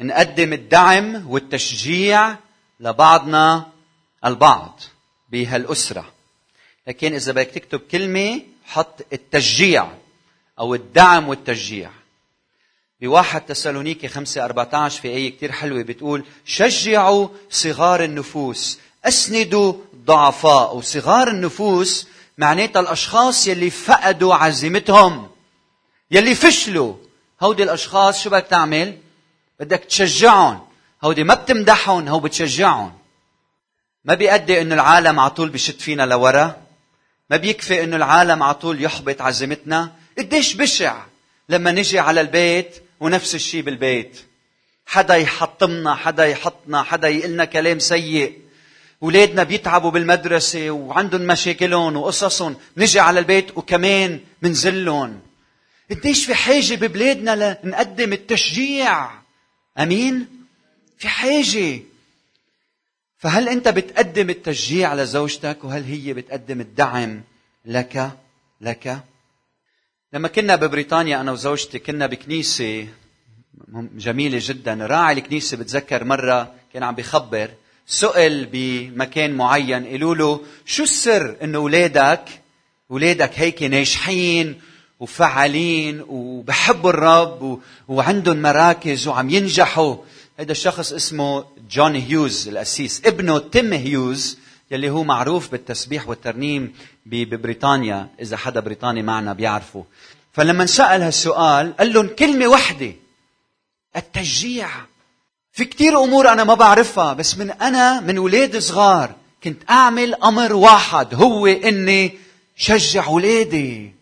نقدم 0.00 0.52
الدعم 0.52 1.30
والتشجيع 1.30 2.36
لبعضنا 2.80 3.72
البعض 4.24 4.80
بهالأسرة. 5.28 6.12
لكن 6.86 7.14
إذا 7.14 7.32
بدك 7.32 7.46
تكتب 7.46 7.80
كلمة 7.80 8.42
حط 8.64 9.06
التشجيع 9.12 9.88
أو 10.58 10.74
الدعم 10.74 11.28
والتشجيع. 11.28 11.90
بواحد 13.00 13.40
تسالونيكي 13.40 14.08
خمسة 14.08 14.44
أربعة 14.44 14.68
عشر 14.72 15.00
في 15.00 15.08
آية 15.08 15.36
كتير 15.36 15.52
حلوة 15.52 15.82
بتقول 15.82 16.24
شجعوا 16.44 17.28
صغار 17.50 18.04
النفوس 18.04 18.78
أسندوا 19.04 19.74
ضعفاء. 20.04 20.76
وصغار 20.76 21.28
النفوس 21.28 22.06
معناتها 22.38 22.80
الأشخاص 22.80 23.46
يلي 23.46 23.70
فقدوا 23.70 24.34
عزيمتهم 24.34 25.30
يلي 26.10 26.34
فشلوا. 26.34 26.94
هودي 27.42 27.62
الأشخاص 27.62 28.22
شو 28.22 28.30
بدك 28.30 28.46
تعمل؟ 28.46 28.98
بدك 29.60 29.84
تشجعهم. 29.84 30.60
هودي 31.04 31.24
ما 31.24 31.34
بتمدحهم 31.34 32.08
هو 32.08 32.20
بتشجعهم. 32.20 32.98
ما 34.04 34.14
بيأدي 34.14 34.60
إنه 34.60 34.74
العالم 34.74 35.20
على 35.20 35.30
طول 35.30 35.48
بشد 35.48 35.80
فينا 35.80 36.02
لورا. 36.02 36.56
ما 37.30 37.36
بيكفي 37.36 37.84
إنه 37.84 37.96
العالم 37.96 38.42
على 38.42 38.54
طول 38.54 38.84
يحبط 38.84 39.22
عزيمتنا. 39.22 39.92
قديش 40.18 40.54
بشع 40.54 40.96
لما 41.48 41.72
نجي 41.72 41.98
على 41.98 42.20
البيت 42.20 42.82
ونفس 43.00 43.34
الشيء 43.34 43.62
بالبيت. 43.62 44.20
حدا 44.86 45.14
يحطمنا 45.14 45.94
حدا 45.94 46.26
يحطنا 46.26 46.82
حدا 46.82 47.08
يقلنا 47.08 47.44
كلام 47.44 47.78
سيء. 47.78 48.38
ولادنا 49.00 49.42
بيتعبوا 49.42 49.90
بالمدرسة 49.90 50.70
وعندهم 50.70 51.20
مشاكلهم 51.20 51.96
وقصصهم. 51.96 52.56
نجي 52.76 53.00
على 53.00 53.20
البيت 53.20 53.58
وكمان 53.58 54.20
منزلهم. 54.42 55.20
قديش 55.90 56.26
في 56.26 56.34
حاجة 56.34 56.74
ببلادنا 56.74 57.58
لنقدم 57.64 58.12
التشجيع؟ 58.12 59.10
أمين؟ 59.78 60.26
في 60.98 61.08
حاجة. 61.08 61.80
فهل 63.18 63.48
أنت 63.48 63.68
بتقدم 63.68 64.30
التشجيع 64.30 64.94
لزوجتك؟ 64.94 65.64
وهل 65.64 65.84
هي 65.84 66.12
بتقدم 66.12 66.60
الدعم 66.60 67.22
لك 67.64 68.10
لك؟ 68.60 69.00
لما 70.12 70.28
كنا 70.28 70.56
ببريطانيا 70.56 71.20
أنا 71.20 71.32
وزوجتي 71.32 71.78
كنا 71.78 72.06
بكنيسة 72.06 72.86
جميلة 73.96 74.38
جدا. 74.42 74.86
راعي 74.86 75.14
الكنيسة 75.14 75.56
بتذكر 75.56 76.04
مرة 76.04 76.54
كان 76.72 76.82
عم 76.82 76.94
بيخبر 76.94 77.50
سئل 77.86 78.48
بمكان 78.52 79.34
معين 79.34 79.86
قالوا 79.86 80.14
له 80.14 80.40
شو 80.66 80.82
السر 80.82 81.36
إنه 81.42 81.58
أولادك 81.58 82.24
أولادك 82.90 83.30
هيك 83.34 83.62
ناجحين 83.62 84.60
وفعالين 85.00 86.04
وبحبوا 86.08 86.90
الرب 86.90 87.60
وعندهم 87.88 88.42
مراكز 88.42 89.08
وعم 89.08 89.30
ينجحوا؟ 89.30 89.96
هذا 90.38 90.52
الشخص 90.52 90.92
اسمه 90.92 91.44
جون 91.70 91.94
هيوز 91.94 92.48
القسيس 92.48 93.02
ابنه 93.06 93.38
تيم 93.38 93.72
هيوز 93.72 94.38
يلي 94.70 94.90
هو 94.90 95.04
معروف 95.04 95.50
بالتسبيح 95.50 96.08
والترنيم 96.08 96.72
ببريطانيا 97.10 98.08
إذا 98.20 98.36
حدا 98.36 98.60
بريطاني 98.60 99.02
معنا 99.02 99.32
بيعرفه. 99.32 99.84
فلما 100.32 100.66
سأل 100.66 101.02
هالسؤال 101.02 101.76
قال 101.76 101.92
لهم 101.92 102.06
كلمة 102.08 102.46
واحدة 102.46 102.92
التشجيع. 103.96 104.68
في 105.52 105.64
كتير 105.64 106.04
أمور 106.04 106.28
أنا 106.28 106.44
ما 106.44 106.54
بعرفها 106.54 107.12
بس 107.12 107.38
من 107.38 107.50
أنا 107.50 108.00
من 108.00 108.18
ولاد 108.18 108.58
صغار 108.58 109.14
كنت 109.44 109.70
أعمل 109.70 110.14
أمر 110.14 110.52
واحد 110.52 111.14
هو 111.14 111.46
إني 111.46 112.18
شجع 112.56 113.06
ولادي. 113.06 113.94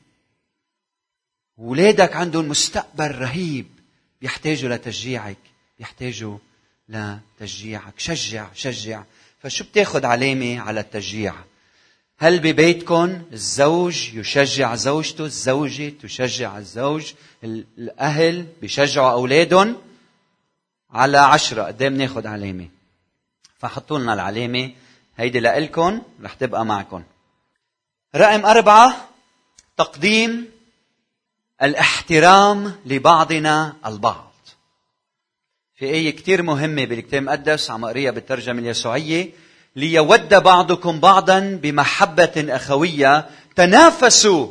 ولادك 1.56 2.16
عندهم 2.16 2.48
مستقبل 2.48 3.10
رهيب 3.10 3.66
بيحتاجوا 4.20 4.76
لتشجيعك 4.76 5.38
بيحتاجوا 5.78 6.38
لتشجيعك. 6.88 7.94
شجع 7.98 8.46
شجع. 8.54 9.02
فشو 9.42 9.64
بتاخذ 9.64 10.06
علامة 10.06 10.60
على 10.60 10.80
التشجيع؟ 10.80 11.34
هل 12.18 12.38
ببيتكم 12.38 13.22
الزوج 13.32 14.14
يشجع 14.14 14.74
زوجته 14.74 15.24
الزوجة 15.24 15.92
تشجع 16.02 16.58
الزوج 16.58 17.12
الأهل 17.44 18.46
بيشجعوا 18.60 19.12
أولادهم 19.12 19.76
على 20.90 21.18
عشرة 21.18 21.62
قدام 21.62 21.96
ناخذ 21.96 22.26
علامة؟ 22.26 22.68
فحطوا 23.58 23.98
لنا 23.98 24.14
العلامة 24.14 24.72
هيدي 25.16 25.40
لإلكم 25.40 26.02
رح 26.22 26.34
تبقى 26.34 26.64
معكم 26.64 27.02
رقم 28.16 28.46
أربعة 28.46 29.08
تقديم 29.76 30.50
الاحترام 31.62 32.76
لبعضنا 32.86 33.76
البعض. 33.86 34.32
في 35.74 35.84
آية 35.84 36.10
كتير 36.10 36.42
مهمة 36.42 36.84
بالكتاب 36.84 37.22
المقدس 37.22 37.70
عم 37.70 37.84
أقريها 37.84 38.10
بالترجمة 38.10 38.58
اليسوعية. 38.58 39.30
ليود 39.76 40.34
بعضكم 40.34 41.00
بعضا 41.00 41.58
بمحبة 41.62 42.32
أخوية 42.36 43.26
تنافسوا 43.56 44.48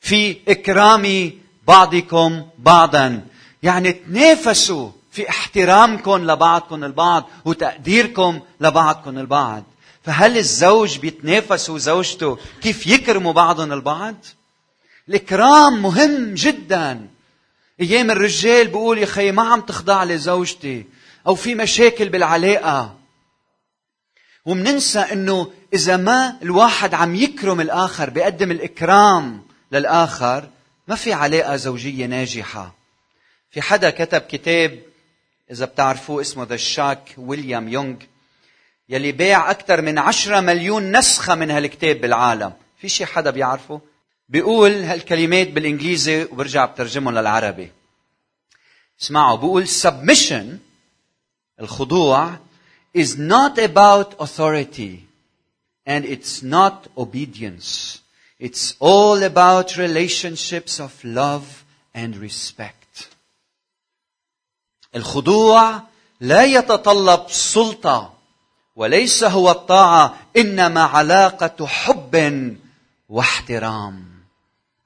في 0.00 0.36
إكرام 0.48 1.32
بعضكم 1.66 2.42
بعضا. 2.58 3.26
يعني 3.62 3.92
تنافسوا 3.92 4.90
في 5.12 5.28
احترامكم 5.28 6.30
لبعضكم 6.30 6.84
البعض 6.84 7.30
وتقديركم 7.44 8.40
لبعضكم 8.60 9.18
البعض. 9.18 9.64
فهل 10.04 10.38
الزوج 10.38 10.98
بيتنافس 10.98 11.70
وزوجته 11.70 12.38
كيف 12.62 12.86
يكرموا 12.86 13.32
بعضهم 13.32 13.72
البعض؟ 13.72 14.14
الإكرام 15.08 15.82
مهم 15.82 16.34
جدا. 16.34 17.08
أيام 17.80 18.10
الرجال 18.10 18.66
بيقول 18.66 18.98
يا 18.98 19.06
خي 19.06 19.32
ما 19.32 19.42
عم 19.42 19.60
تخضع 19.60 20.04
لزوجتي 20.04 20.86
أو 21.26 21.34
في 21.34 21.54
مشاكل 21.54 22.08
بالعلاقة. 22.08 22.99
ومننسى 24.44 24.98
إنه 24.98 25.52
إذا 25.74 25.96
ما 25.96 26.38
الواحد 26.42 26.94
عم 26.94 27.14
يكرم 27.14 27.60
الآخر 27.60 28.10
بيقدم 28.10 28.50
الإكرام 28.50 29.42
للآخر 29.72 30.48
ما 30.88 30.94
في 30.94 31.12
علاقه 31.12 31.56
زوجية 31.56 32.06
ناجحة. 32.06 32.74
في 33.50 33.62
حدا 33.62 33.90
كتب 33.90 34.20
كتاب 34.20 34.82
إذا 35.50 35.64
بتعرفوه 35.64 36.20
اسمه 36.20 36.44
ذا 36.44 36.56
شاك 36.56 37.14
ويليام 37.18 37.68
يونغ 37.68 37.96
يلي 38.88 39.12
باع 39.12 39.50
أكثر 39.50 39.82
من 39.82 39.98
عشرة 39.98 40.40
مليون 40.40 40.96
نسخة 40.96 41.34
من 41.34 41.50
هالكتاب 41.50 42.00
بالعالم. 42.00 42.52
في 42.80 42.88
شي 42.88 43.06
حدا 43.06 43.30
بيعرفه؟ 43.30 43.80
بيقول 44.28 44.72
هالكلمات 44.72 45.48
بالإنجليزي 45.48 46.24
وبرجع 46.24 46.64
بترجمهم 46.64 47.18
للعربي. 47.18 47.72
اسمعوا 49.02 49.36
بيقول 49.36 49.68
submission 49.68 50.44
الخضوع 51.60 52.36
is 52.92 53.16
not 53.16 53.58
about 53.58 54.14
authority 54.20 55.06
and 55.86 56.04
it's 56.04 56.42
not 56.42 56.88
obedience. 56.96 58.00
It's 58.38 58.74
all 58.80 59.22
about 59.22 59.76
relationships 59.76 60.80
of 60.80 60.92
love 61.04 61.64
and 61.94 62.16
respect. 62.16 63.08
الخضوع 64.94 65.82
لا 66.20 66.44
يتطلب 66.44 67.30
سلطة 67.30 68.12
وليس 68.76 69.24
هو 69.24 69.50
الطاعة 69.50 70.16
إنما 70.36 70.82
علاقة 70.82 71.66
حب 71.66 72.56
واحترام. 73.08 74.04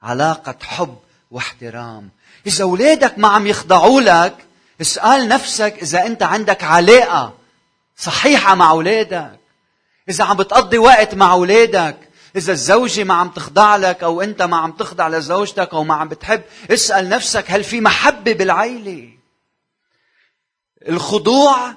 علاقة 0.01 0.55
حب 0.61 0.97
واحترام. 1.31 2.09
إذا 2.47 2.63
أولادك 2.63 3.19
ما 3.19 3.27
عم 3.27 3.47
يخضعوا 3.47 4.01
لك 4.01 4.45
اسأل 4.81 5.27
نفسك 5.27 5.73
إذا 5.81 6.05
أنت 6.05 6.23
عندك 6.23 6.63
علاقة 6.63 7.33
صحيحة 7.95 8.55
مع 8.55 8.71
أولادك. 8.71 9.39
إذا 10.09 10.23
عم 10.23 10.37
بتقضي 10.37 10.77
وقت 10.77 11.15
مع 11.15 11.31
أولادك 11.31 12.09
إذا 12.35 12.51
الزوجة 12.51 13.03
ما 13.03 13.13
عم 13.13 13.29
تخضع 13.29 13.75
لك 13.75 14.03
أو 14.03 14.21
أنت 14.21 14.41
ما 14.41 14.57
عم 14.57 14.71
تخضع 14.71 15.07
لزوجتك 15.07 15.73
أو 15.73 15.83
ما 15.83 15.93
عم 15.95 16.07
بتحب 16.09 16.43
اسأل 16.71 17.09
نفسك 17.09 17.51
هل 17.51 17.63
في 17.63 17.81
محبة 17.81 18.33
بالعيلة؟ 18.33 19.09
الخضوع 20.87 21.73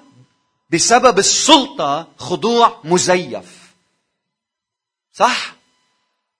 بسبب 0.70 1.18
السلطة 1.18 2.08
خضوع 2.16 2.80
مزيف. 2.84 3.74
صح؟ 5.12 5.54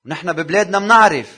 نحن 0.07 0.33
ببلادنا 0.33 0.79
بنعرف. 0.79 1.37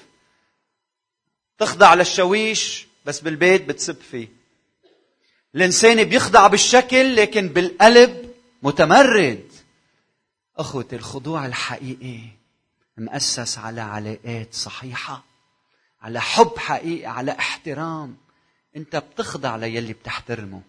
تخضع 1.58 1.94
للشويش 1.94 2.86
بس 3.04 3.20
بالبيت 3.20 3.64
بتسب 3.68 3.96
فيه. 4.10 4.28
الإنسان 5.54 6.04
بيخضع 6.04 6.46
بالشكل 6.46 7.16
لكن 7.16 7.48
بالقلب 7.48 8.19
متمرد. 8.62 9.52
اخوتي 10.56 10.96
الخضوع 10.96 11.46
الحقيقي 11.46 12.20
مؤسس 12.98 13.58
على 13.58 13.80
علاقات 13.80 14.54
صحيحة 14.54 15.22
على 16.02 16.20
حب 16.20 16.58
حقيقي 16.58 17.06
على 17.06 17.32
احترام. 17.32 18.16
أنت 18.76 18.96
بتخضع 18.96 19.56
ليلي 19.56 19.92
بتحترمه 19.92 20.62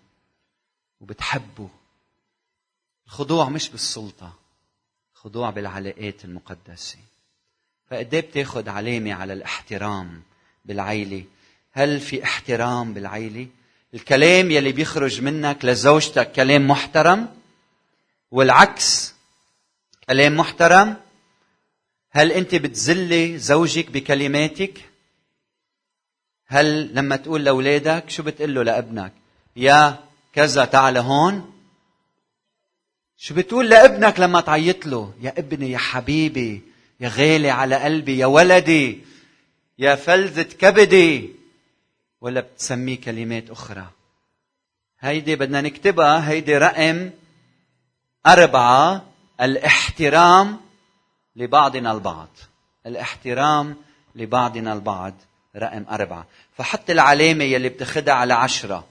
وبتحبه. 1.00 1.70
الخضوع 3.06 3.50
مش 3.50 3.70
بالسلطة 3.70 4.34
خضوع 5.14 5.50
بالعلاقات 5.50 6.26
المقدسة. 6.26 6.98
فقد 7.90 8.14
إيه 8.14 8.22
بتاخذ 8.22 8.70
علامة 8.70 9.14
على 9.14 9.34
الاحترام 9.34 10.22
بالعيلة؟ 10.66 11.24
هل 11.72 12.00
في 12.00 12.24
احترام 12.24 12.94
بالعيلة؟ 12.94 13.48
الكلام 13.94 14.52
يلي 14.52 14.72
بيخرج 14.72 15.22
منك 15.22 15.66
لزوجتك 15.66 16.32
كلام 16.32 16.68
محترم؟ 16.68 17.41
والعكس 18.32 19.14
كلام 20.10 20.38
محترم؟ 20.38 20.98
هل 22.12 22.32
أنت 22.32 22.56
بتزلي 22.56 23.38
زوجك 23.38 23.92
بكلماتك؟ 23.92 24.90
هل 26.48 26.96
لما 26.96 27.16
تقول 27.16 27.44
لأولادك 27.46 28.10
شو 28.10 28.24
بتقول 28.24 28.56
له 28.56 28.64
لابنك؟ 28.64 29.14
يا 29.56 30.00
كذا 30.34 30.66
تعال 30.66 30.98
هون. 30.98 31.54
شو 33.18 33.36
بتقول 33.36 33.70
لابنك 33.70 34.20
لما 34.20 34.42
تعيط 34.42 34.86
له؟ 34.86 35.14
يا 35.22 35.34
ابني 35.38 35.72
يا 35.72 35.78
حبيبي 35.78 36.62
يا 37.00 37.10
غالي 37.10 37.50
على 37.50 37.76
قلبي 37.76 38.18
يا 38.18 38.26
ولدي 38.26 39.02
يا 39.80 39.96
فلذة 39.96 40.42
كبدي. 40.42 41.36
ولا 42.22 42.42
بتسميه 42.42 43.02
كلمات 43.02 43.50
أخرى. 43.50 43.88
هيدي 45.00 45.36
بدنا 45.36 45.62
نكتبها 45.62 46.30
هيدي 46.30 46.58
رقم 46.58 47.10
أربعة 48.28 49.06
الاحترام 49.42 50.62
لبعضنا 51.36 51.92
البعض. 51.92 52.30
الاحترام 52.86 53.76
لبعضنا 54.16 54.74
البعض. 54.74 55.14
رقم 55.56 55.86
أربعة. 55.92 56.26
فحط 56.58 56.90
العلامة 56.90 57.44
يلي 57.44 57.70
بتاخدها 57.70 58.14
على 58.14 58.34
عشرة. 58.34 58.88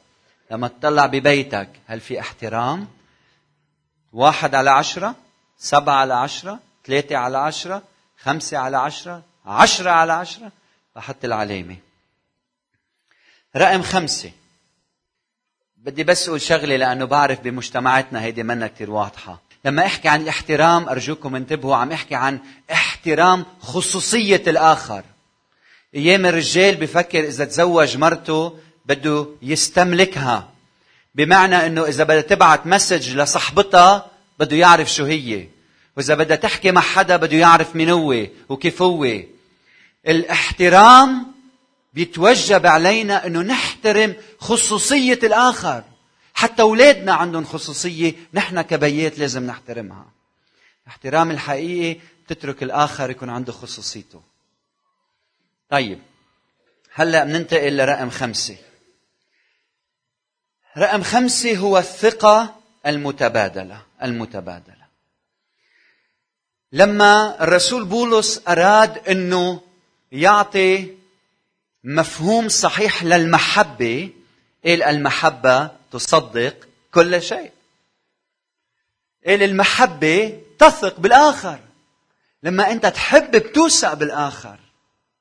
لما 0.50 0.68
تطلع 0.68 1.06
ببيتك 1.06 1.68
هل 1.86 2.00
في 2.00 2.20
احترام؟ 2.20 2.88
واحد 4.12 4.54
على 4.54 4.70
عشرة 4.70 5.14
سبعة 5.58 5.94
على 5.94 6.14
عشرة 6.14 6.58
ثلاثة 6.84 7.16
على 7.16 7.38
عشرة 7.38 7.82
خمسة 8.18 8.58
على 8.58 8.76
عشرة 8.76 9.22
عشرة 9.46 9.90
على 9.90 10.12
عشرة. 10.12 10.52
فحط 10.94 11.24
العلامة. 11.24 11.76
رقم 13.56 13.82
خمسة. 13.82 14.32
بدي 15.84 16.04
بس 16.04 16.28
أقول 16.28 16.40
شغلة 16.40 16.76
لأنه 16.76 17.04
بعرف 17.04 17.40
بمجتمعاتنا 17.40 18.22
هيدي 18.22 18.42
منا 18.42 18.66
كثير 18.66 18.90
واضحة. 18.90 19.42
لما 19.64 19.86
أحكي 19.86 20.08
عن 20.08 20.20
الاحترام 20.22 20.88
أرجوكم 20.88 21.36
انتبهوا 21.36 21.76
عم 21.76 21.92
أحكي 21.92 22.14
عن 22.14 22.38
احترام 22.72 23.44
خصوصية 23.60 24.42
الآخر. 24.46 25.02
أيام 25.94 26.26
الرجال 26.26 26.76
بفكر 26.76 27.24
إذا 27.24 27.44
تزوج 27.44 27.96
مرته 27.96 28.58
بده 28.86 29.26
يستملكها. 29.42 30.48
بمعنى 31.14 31.66
إنه 31.66 31.84
إذا 31.84 32.04
بدها 32.04 32.20
تبعت 32.20 32.66
مسج 32.66 33.16
لصاحبتها 33.16 34.06
بده 34.38 34.56
يعرف 34.56 34.92
شو 34.92 35.04
هي. 35.04 35.46
وإذا 35.96 36.14
بدها 36.14 36.36
تحكي 36.36 36.70
مع 36.70 36.80
حدا 36.80 37.16
بده 37.16 37.36
يعرف 37.36 37.76
مين 37.76 37.90
هو 37.90 38.26
وكيف 38.48 38.82
هو. 38.82 39.06
الاحترام 40.08 41.26
بيتوجب 41.92 42.66
علينا 42.66 43.26
إنه 43.26 43.42
نحترم 43.42 44.16
خصوصية 44.38 45.18
الآخر. 45.22 45.84
حتى 46.34 46.62
أولادنا 46.62 47.14
عندهم 47.14 47.44
خصوصية 47.44 48.14
نحن 48.34 48.62
كبيات 48.62 49.18
لازم 49.18 49.46
نحترمها. 49.46 50.06
الاحترام 50.84 51.30
الحقيقي 51.30 52.00
تترك 52.28 52.62
الآخر 52.62 53.10
يكون 53.10 53.30
عنده 53.30 53.52
خصوصيته. 53.52 54.22
طيب 55.70 56.02
هلأ 56.94 57.24
بننتقل 57.24 57.76
لرقم 57.76 58.10
خمسة. 58.10 58.56
رقم 60.78 61.02
خمسة 61.02 61.56
هو 61.56 61.78
الثقة 61.78 62.56
المتبادلة 62.86 63.82
المتبادلة. 64.02 64.86
لما 66.72 67.42
الرسول 67.44 67.84
بولس 67.84 68.42
أراد 68.48 69.08
أنه 69.08 69.60
يعطي 70.12 70.99
مفهوم 71.84 72.48
صحيح 72.48 73.04
للمحبة 73.04 74.12
قال 74.64 74.82
المحبة 74.82 75.70
تصدق 75.92 76.68
كل 76.94 77.22
شيء 77.22 77.50
قال 79.26 79.42
المحبة 79.42 80.42
تثق 80.58 81.00
بالآخر 81.00 81.60
لما 82.42 82.72
أنت 82.72 82.86
تحب 82.86 83.30
بتوثق 83.30 83.94
بالآخر 83.94 84.58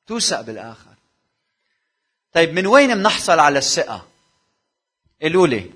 توثق 0.07 0.41
بالآخر 0.41 0.93
طيب 2.33 2.53
من 2.53 2.67
وين 2.67 2.95
بنحصل 2.95 3.39
على 3.39 3.59
الثقة؟ 3.59 4.05
قولوا 5.21 5.47
لي 5.47 5.71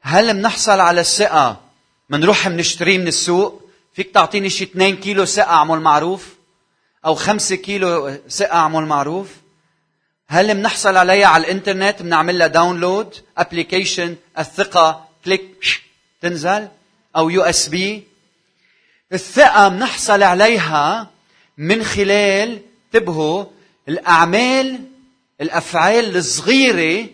هل 0.00 0.34
بنحصل 0.34 0.80
على 0.80 1.00
الثقة 1.00 1.60
منروح 2.08 2.48
بنشتريه 2.48 2.98
من 2.98 3.08
السوق؟ 3.08 3.62
فيك 3.94 4.14
تعطيني 4.14 4.50
شي 4.50 4.64
2 4.64 4.96
كيلو 4.96 5.24
ثقة 5.24 5.50
أعمل 5.50 5.80
معروف؟ 5.80 6.28
أو 7.04 7.14
5 7.14 7.56
كيلو 7.56 8.18
ثقة 8.28 8.54
أعمل 8.54 8.86
معروف؟ 8.86 9.41
هل 10.28 10.54
بنحصل 10.54 10.96
عليها 10.96 11.26
على 11.26 11.44
الإنترنت؟ 11.44 12.02
بنعمل 12.02 12.38
لها 12.38 12.46
download 12.46 13.14
application 13.38 14.16
الثقة 14.38 15.08
click 15.24 15.82
تنزل. 16.20 16.68
أو 17.16 17.30
USB. 17.30 18.04
الثقة 19.12 19.68
بنحصل 19.68 20.22
عليها 20.22 21.10
من 21.58 21.84
خلال 21.84 22.60
انتبهوا 22.94 23.44
الأعمال 23.88 24.80
الأفعال 25.40 26.16
الصغيرة 26.16 27.08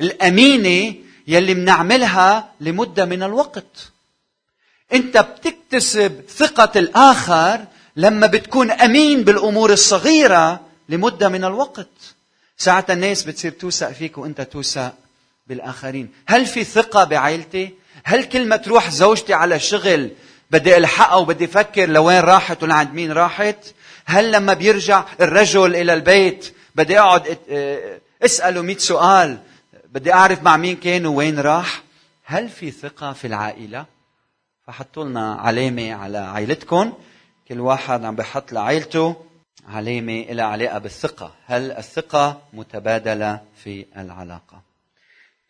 الأمينة 0.00 0.94
يلي 1.26 1.54
بنعملها 1.54 2.52
لمدة 2.60 3.04
من 3.04 3.22
الوقت. 3.22 3.92
أنت 4.92 5.18
بتكتسب 5.18 6.22
ثقة 6.28 6.78
الآخر 6.78 7.64
لما 7.96 8.26
بتكون 8.26 8.70
أمين 8.70 9.24
بالأمور 9.24 9.72
الصغيرة 9.72 10.60
لمدة 10.88 11.28
من 11.28 11.44
الوقت. 11.44 12.11
ساعة 12.62 12.86
الناس 12.90 13.22
بتصير 13.22 13.52
توثق 13.52 13.92
فيك 13.92 14.18
وأنت 14.18 14.40
توثق 14.40 14.94
بالآخرين. 15.46 16.08
هل 16.26 16.46
في 16.46 16.64
ثقة 16.64 17.04
بعائلتي؟ 17.04 17.74
هل 18.04 18.24
كل 18.24 18.48
ما 18.48 18.56
تروح 18.56 18.90
زوجتي 18.90 19.34
على 19.34 19.60
شغل 19.60 20.10
بدي 20.50 20.76
ألحقها 20.76 21.16
وبدي 21.16 21.44
أفكر 21.44 21.88
لوين 21.88 22.20
راحت 22.20 22.62
ولعند 22.62 22.94
مين 22.94 23.12
راحت؟ 23.12 23.56
هل 24.04 24.32
لما 24.32 24.54
بيرجع 24.54 25.04
الرجل 25.20 25.76
إلى 25.76 25.94
البيت 25.94 26.54
بدي 26.74 27.00
أقعد 27.00 27.38
أسأله 28.24 28.62
مئة 28.62 28.78
سؤال 28.78 29.38
بدي 29.92 30.12
أعرف 30.12 30.42
مع 30.42 30.56
مين 30.56 30.76
كان 30.76 31.06
ووين 31.06 31.38
راح؟ 31.38 31.82
هل 32.24 32.48
في 32.48 32.70
ثقة 32.70 33.12
في 33.12 33.26
العائلة؟ 33.26 33.86
فحطوا 34.66 35.04
لنا 35.04 35.34
علامة 35.34 35.94
على 35.94 36.18
عائلتكم. 36.18 36.92
كل 37.48 37.60
واحد 37.60 38.04
عم 38.04 38.16
بحط 38.16 38.52
لعائلته. 38.52 39.16
علامه 39.68 40.26
لها 40.30 40.44
علاقة 40.44 40.78
بالثقة. 40.78 41.34
هل 41.46 41.72
الثقة 41.72 42.42
متبادلة 42.52 43.40
في 43.64 43.86
العلاقة؟ 43.96 44.62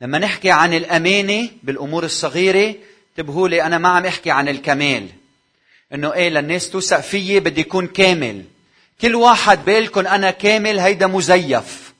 لما 0.00 0.18
نحكي 0.18 0.50
عن 0.50 0.74
الأمانة 0.74 1.48
بالأمور 1.62 2.04
الصغيرة 2.04 2.74
انتبهوا 3.10 3.48
لي 3.48 3.62
أنا 3.62 3.78
ما 3.78 3.88
عم 3.88 4.06
أحكي 4.06 4.30
عن 4.30 4.48
الكمال. 4.48 5.08
إنه 5.94 6.12
إيه 6.12 6.28
للناس 6.28 6.70
توثق 6.70 7.00
فيي 7.00 7.40
بدي 7.40 7.60
يكون 7.60 7.86
كامل. 7.86 8.44
كل 9.00 9.14
واحد 9.14 9.64
بيقول 9.64 10.06
أنا 10.06 10.30
كامل 10.30 10.78
هيدا 10.78 11.06
مزيف. 11.06 11.92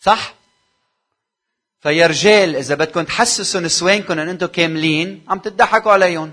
صح؟ 0.00 0.34
فيا 1.80 2.06
رجال 2.06 2.56
إذا 2.56 2.74
بدكم 2.74 3.02
تحسسوا 3.02 3.60
نسوانكم 3.60 4.18
إن 4.18 4.28
أنتم 4.28 4.46
كاملين 4.46 5.24
عم 5.28 5.38
تضحكوا 5.38 5.92
عليهم 5.92 6.32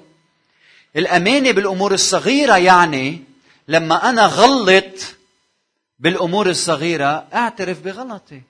الأمانة 0.96 1.52
بالأمور 1.52 1.94
الصغيرة 1.94 2.58
يعني 2.58 3.24
لما 3.68 4.10
أنا 4.10 4.26
غلط 4.26 5.16
بالأمور 6.00 6.50
الصغيرة 6.50 7.28
أعترف 7.34 7.82
بغلطي. 7.82 8.42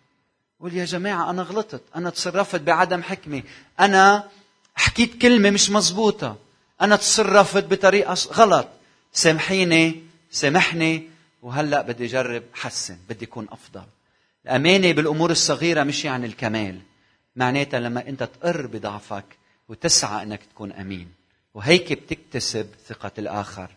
قول 0.60 0.74
يا 0.74 0.86
جماعة 0.86 1.30
أنا 1.30 1.42
غلطت. 1.42 1.82
أنا 1.96 2.10
تصرفت 2.10 2.62
بعدم 2.62 3.04
حكمه 3.04 3.44
أنا 3.80 4.30
حكيت 4.76 5.22
كلمة 5.22 5.50
مش 5.50 5.70
مزبوطه 5.70 6.38
أنا 6.82 6.96
تصرفت 6.96 7.64
بطريقة 7.64 8.14
غلط. 8.34 8.68
سامحيني 9.14 10.04
سامحني. 10.32 11.10
وهلأ 11.42 11.82
بدي 11.82 12.06
أجرب 12.06 12.44
حسن. 12.54 12.98
بدي 13.10 13.26
أكون 13.26 13.48
أفضل. 13.52 13.84
الأمانة 14.46 14.92
بالأمور 14.92 15.32
الصغيرة 15.32 15.84
مش 15.84 16.06
يعني 16.06 16.26
الكمال. 16.26 16.80
معناتها 17.36 17.80
لما 17.80 18.08
أنت 18.08 18.24
تقر 18.24 18.68
بضعفك 18.68 19.26
وتسعى 19.70 20.24
إنك 20.24 20.40
تكون 20.44 20.72
أمين. 20.72 21.12
وهيك 21.54 21.94
بتكتسب 21.94 22.68
ثقة 22.88 23.12
الآخر. 23.18 23.70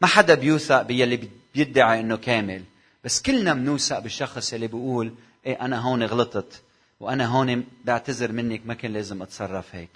ما 0.00 0.06
حدا 0.06 0.34
بيوثق 0.34 0.82
باللي 0.82 1.28
بيدعي 1.54 2.00
إنه 2.00 2.16
كامل. 2.16 2.64
بس 3.04 3.22
كلنا 3.22 3.54
بنوثق 3.54 3.98
بالشخص 3.98 4.52
اللي 4.52 4.66
بيقول 4.66 5.14
إيه 5.46 5.60
أنا 5.60 5.80
هون 5.80 6.02
غلطت 6.02 6.62
وأنا 7.00 7.26
هون 7.26 7.66
بعتذر 7.84 8.32
منك 8.32 8.66
ما 8.66 8.74
كان 8.74 8.92
لازم 8.92 9.22
أتصرف 9.22 9.74
هيك. 9.74 9.90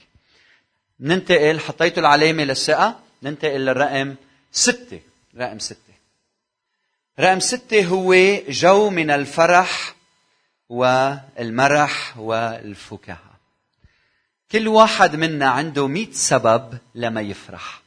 ننتقل 1.01 1.61
حطيتوا 1.61 2.03
العلامة 2.03 2.45
للثقة 2.45 3.01
ننتقل 3.23 3.61
للرقم 3.61 4.15
ستة. 4.53 5.01
رقم 5.37 5.59
ستة. 5.59 5.95
رقم 7.21 7.41
ستة 7.41 7.85
هو 7.85 8.15
جو 8.49 8.91
من 8.91 9.11
الفرح 9.11 9.95
والمرح 10.69 12.19
والفكاهة. 12.19 13.39
كل 14.53 14.69
واحد 14.69 15.17
منا 15.17 15.47
عنده 15.47 15.87
مئة 15.87 16.13
سبب 16.13 16.79
لما 16.95 17.21
يفرح. 17.21 17.83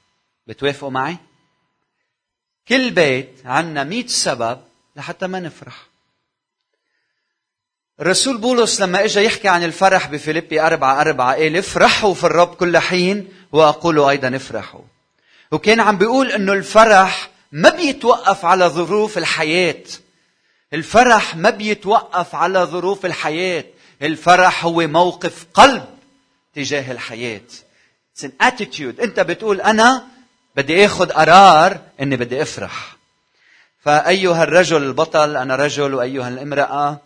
بتوافقوا 0.48 0.90
معي؟ 0.90 1.18
كل 2.68 2.92
بيت 2.92 3.42
عنا 3.46 3.84
مئة 3.84 4.08
سبب 4.08 4.60
لحتى 4.96 5.28
ما 5.28 5.40
نفرح. 5.40 5.88
الرسول 8.00 8.38
بولس 8.38 8.82
لما 8.82 9.04
اجى 9.04 9.24
يحكي 9.24 9.48
عن 9.48 9.64
الفرح 9.64 10.08
بفيليبي 10.08 10.62
أربعة 10.62 11.02
أربعة 11.02 11.36
قال 11.36 11.58
افرحوا 11.58 12.14
في 12.14 12.24
الرب 12.24 12.56
كل 12.56 12.78
حين 12.78 13.34
وأقول 13.52 14.00
أيضا 14.00 14.36
افرحوا. 14.36 14.82
وكان 15.52 15.80
عم 15.80 15.98
بيقول 15.98 16.32
إنه 16.32 16.54
الفرح 16.54 17.30
ما 17.52 17.70
بيتوقف 17.70 18.46
على 18.46 18.66
ظروف 18.68 19.18
الحياة. 19.18 19.84
الفرح 20.74 21.36
ما 21.36 21.50
بيتوقف 21.50 22.36
على 22.36 22.60
ظروف 22.60 23.06
الحياة. 23.06 23.64
الفرح 24.02 24.66
هو 24.66 24.88
موقف 24.88 25.46
قلب 25.54 25.86
تجاه 26.56 26.92
الحياة. 26.92 27.42
It's 28.18 28.24
an 28.24 28.32
attitude. 28.44 29.02
أنت 29.02 29.20
بتقول 29.20 29.62
أنا 29.62 30.08
بدي 30.56 30.86
آخذ 30.86 31.10
قرار 31.12 31.80
إني 32.02 32.16
بدي 32.18 32.42
أفرح. 32.42 32.96
فأيها 33.80 34.44
الرجل 34.44 34.84
البطل 34.84 35.38
أنا 35.38 35.56
رجل 35.56 35.94
وأيها 35.94 36.28
الامرأة 36.28 37.00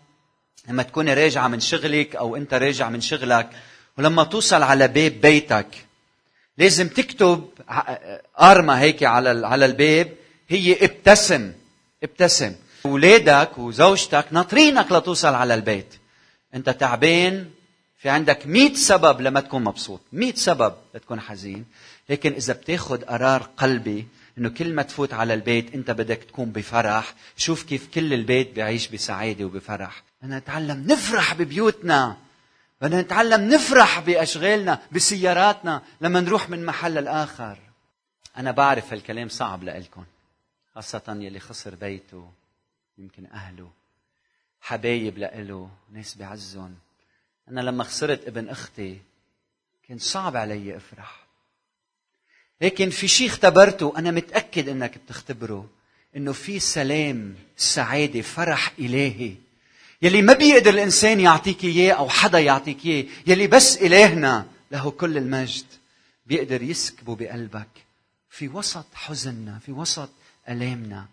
لما 0.69 0.83
تكوني 0.83 1.13
راجعة 1.13 1.47
من 1.47 1.59
شغلك 1.59 2.15
أو 2.15 2.35
أنت 2.35 2.53
راجع 2.53 2.89
من 2.89 3.01
شغلك 3.01 3.49
ولما 3.97 4.23
توصل 4.23 4.63
على 4.63 4.87
باب 4.87 5.11
بيتك 5.11 5.67
لازم 6.57 6.87
تكتب 6.87 7.49
ارمه 8.41 8.73
هيك 8.79 9.03
على 9.03 9.47
على 9.47 9.65
الباب 9.65 10.13
هي 10.49 10.85
ابتسم 10.85 11.53
ابتسم. 12.03 12.55
أولادك 12.85 13.57
وزوجتك 13.57 14.25
ناطرينك 14.31 14.91
لتوصل 14.91 15.33
على 15.33 15.53
البيت. 15.53 15.93
أنت 16.55 16.69
تعبان 16.69 17.49
في 17.97 18.09
عندك 18.09 18.47
مئة 18.47 18.73
سبب 18.73 19.21
لما 19.21 19.39
تكون 19.39 19.63
مبسوط 19.63 20.01
مئة 20.13 20.35
سبب 20.35 20.73
لتكون 20.95 21.19
حزين. 21.19 21.65
لكن 22.09 22.33
إذا 22.33 22.53
بتاخد 22.53 23.03
قرار 23.03 23.41
قلبي 23.41 24.07
إنه 24.37 24.49
كل 24.49 24.73
ما 24.73 24.81
تفوت 24.81 25.13
على 25.13 25.33
البيت 25.33 25.73
أنت 25.73 25.91
بدك 25.91 26.23
تكون 26.23 26.51
بفرح 26.51 27.13
شوف 27.37 27.63
كيف 27.63 27.87
كل 27.93 28.13
البيت 28.13 28.55
بيعيش 28.55 28.87
بسعادة 28.87 29.45
وبفرح. 29.45 30.03
بدنا 30.21 30.39
نتعلم 30.39 30.87
نفرح 30.87 31.33
ببيوتنا. 31.33 32.17
بدنا 32.81 33.01
نتعلم 33.01 33.53
نفرح 33.53 33.99
بأشغالنا 33.99 34.81
بسياراتنا 34.91 35.81
لما 36.01 36.19
نروح 36.19 36.49
من 36.49 36.65
محل 36.65 36.97
الآخر. 36.97 37.57
أنا 38.37 38.51
بعرف 38.51 38.93
هالكلام 38.93 39.29
صعب 39.29 39.63
لإلكم 39.63 40.05
خاصة 40.75 41.17
يلي 41.19 41.39
خسر 41.39 41.75
بيته 41.75 42.31
يمكن 42.97 43.25
أهله 43.25 43.71
حبايب 44.61 45.17
لإله 45.17 45.69
ناس 45.91 46.15
بعزهم. 46.15 46.75
أنا 47.49 47.61
لما 47.61 47.83
خسرت 47.83 48.27
ابن 48.27 48.49
أختي 48.49 48.99
كان 49.87 49.97
صعب 49.97 50.35
علي 50.35 50.77
أفرح. 50.77 51.24
لكن 52.61 52.89
في 52.89 53.07
شيء 53.07 53.27
اختبرته 53.27 53.93
أنا 53.97 54.11
متأكد 54.11 54.69
أنك 54.69 54.97
بتختبره 54.97 55.69
أنه 56.15 56.33
في 56.33 56.59
سلام 56.59 57.35
سعادة 57.57 58.21
فرح 58.21 58.71
إلهي. 58.79 59.35
يلي 60.01 60.21
ما 60.21 60.33
بيقدر 60.33 60.69
الإنسان 60.69 61.19
يعطيك 61.19 61.63
إياه 61.63 61.93
أو 61.93 62.09
حدا 62.09 62.39
يعطيك 62.39 62.85
إياه 62.85 63.05
يلي 63.27 63.47
بس 63.47 63.77
إلهنا 63.77 64.45
له 64.71 64.91
كل 64.91 65.17
المجد. 65.17 65.65
بيقدر 66.25 66.61
يسكبه 66.61 67.15
بقلبك. 67.15 67.67
في 68.29 68.47
وسط 68.47 68.85
حزننا 68.93 69.59
في 69.59 69.71
وسط 69.71 70.09
ألامنا 70.49 71.05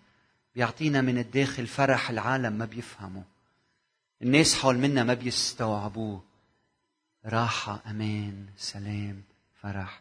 بيعطينا 0.54 1.00
من 1.00 1.18
الداخل 1.18 1.66
فرح 1.66 2.10
العالم 2.10 2.52
ما 2.52 2.64
بيفهمه. 2.64 3.22
الناس 4.22 4.54
حول 4.54 4.78
منا 4.78 5.04
ما 5.04 5.14
بيستوعبوه. 5.14 6.22
راحة 7.26 7.80
أمان 7.86 8.46
سلام 8.58 9.22
فرح. 9.62 10.00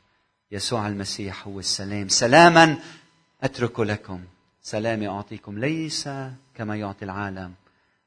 يسوع 0.52 0.88
المسيح 0.88 1.48
هو 1.48 1.60
السلام. 1.60 2.10
سلاما 2.10 2.78
أترك 3.44 3.80
لكم. 3.80 4.24
سلامي 4.64 5.08
أعطيكم. 5.08 5.60
ليس 5.60 6.10
كما 6.56 6.76
يعطي 6.76 7.06
العالم. 7.06 7.54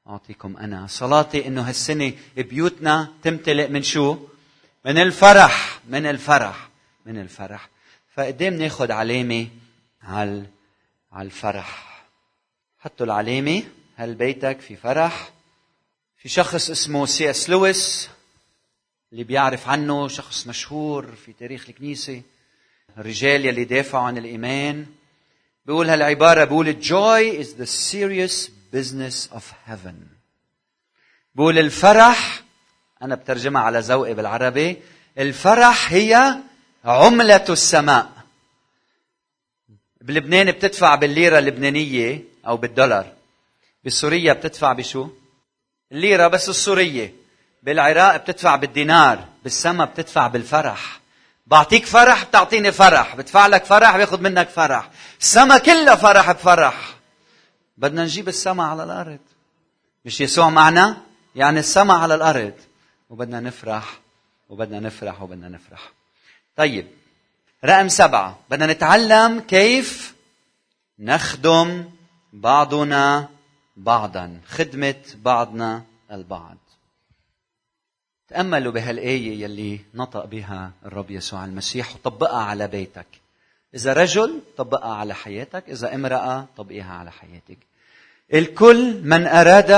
أعطيكم 0.06 0.56
أنا. 0.56 0.86
صلاتي 0.86 1.46
إنه 1.46 1.68
هالسنة 1.68 2.12
بيوتنا 2.36 3.12
تمتلئ 3.22 3.68
من 3.68 3.82
شو؟ 3.82 4.18
من 4.84 4.98
الفرح. 4.98 5.80
من 5.88 6.06
الفرح. 6.06 6.68
من 7.06 7.20
الفرح. 7.20 7.68
فقدام 8.14 8.54
ناخد 8.54 8.90
علامة 8.90 9.48
على 10.02 10.46
على 11.12 11.26
الفرح 11.26 12.04
حطوا 12.78 13.06
العلامة. 13.06 13.62
هل 13.96 14.14
بيتك 14.14 14.60
في 14.60 14.76
فرح؟ 14.76 15.30
في 16.18 16.28
شخص 16.28 16.70
اسمه 16.70 17.06
سي 17.06 17.30
إس 17.30 17.50
لويس 17.50 18.08
اللي 19.12 19.24
بيعرف 19.24 19.68
عنه 19.68 20.08
شخص 20.08 20.46
مشهور 20.46 21.14
في 21.14 21.32
تاريخ 21.32 21.68
الكنيسة. 21.68 22.22
الرجال 22.98 23.46
يلي 23.46 23.64
دافعوا 23.64 24.04
عن 24.04 24.18
الإيمان 24.18 24.86
بيقول 25.66 25.90
هالعبارة 25.90 26.44
بيقول 26.44 26.76
joy 26.82 27.42
is 27.44 27.48
the 27.60 27.66
serious 27.66 28.50
business 28.72 29.28
of 29.34 29.42
heaven. 29.66 29.94
بيقول 31.34 31.58
الفرح 31.58 32.42
أنا 33.02 33.14
بترجمها 33.14 33.62
على 33.62 33.78
ذوقي 33.78 34.14
بالعربي 34.14 34.76
الفرح 35.18 35.92
هي 35.92 36.36
عملة 36.84 37.44
السماء. 37.48 38.10
بلبنان 40.00 40.50
بتدفع 40.50 40.94
بالليرة 40.94 41.38
اللبنانية 41.38 42.24
أو 42.46 42.56
بالدولار. 42.56 43.12
بسوريا 43.84 44.32
بتدفع 44.32 44.72
بشو؟ 44.72 45.08
الليرة 45.92 46.28
بس 46.28 46.48
السورية. 46.48 47.14
بالعراق 47.62 48.16
بتدفع 48.16 48.56
بالدينار 48.56 49.28
بالسما 49.42 49.84
بتدفع 49.84 50.26
بالفرح. 50.26 51.00
بعطيك 51.46 51.86
فرح 51.86 52.24
بتعطيني 52.24 52.72
فرح. 52.72 53.16
بدفع 53.16 53.46
لك 53.46 53.64
فرح 53.64 53.96
باخذ 53.96 54.20
منك 54.20 54.48
فرح. 54.48 54.90
السما 55.20 55.58
كلها 55.58 55.94
فرح 55.94 56.32
بفرح. 56.32 56.94
بدنا 57.76 58.02
نجيب 58.04 58.28
السما 58.28 58.64
على 58.64 58.84
الأرض. 58.84 59.18
مش 60.04 60.20
يسوع 60.20 60.50
معنا؟ 60.50 60.96
يعني 61.34 61.58
السما 61.58 61.94
على 61.94 62.14
الأرض. 62.14 62.54
وبدنا 63.10 63.40
نفرح 63.40 64.00
وبدنا 64.48 64.80
نفرح 64.80 65.22
وبدنا 65.22 65.48
نفرح. 65.48 65.92
طيب 66.56 66.86
رقم 67.64 67.88
سبعة. 67.88 68.38
بدنا 68.50 68.72
نتعلم 68.72 69.40
كيف 69.40 70.14
نخدم 70.98 71.90
بعضنا 72.32 73.28
بعضا. 73.76 74.40
خدمة 74.48 75.02
بعضنا 75.14 75.82
البعض. 76.12 76.56
تأملوا 78.34 78.72
بهالآية 78.72 79.42
يلي 79.42 79.80
نطق 79.94 80.24
بها 80.24 80.72
الرب 80.84 81.10
يسوع 81.10 81.44
المسيح 81.44 81.94
وطبقها 81.94 82.42
على 82.42 82.68
بيتك. 82.68 83.06
إذا 83.74 83.92
رجل 83.92 84.40
طبقها 84.56 84.94
على 84.94 85.14
حياتك 85.14 85.68
إذا 85.68 85.94
امرأة 85.94 86.46
طبقيها 86.56 86.94
على 86.94 87.12
حياتك. 87.12 87.58
الكل 88.34 89.02
من 89.02 89.26
أراد 89.26 89.70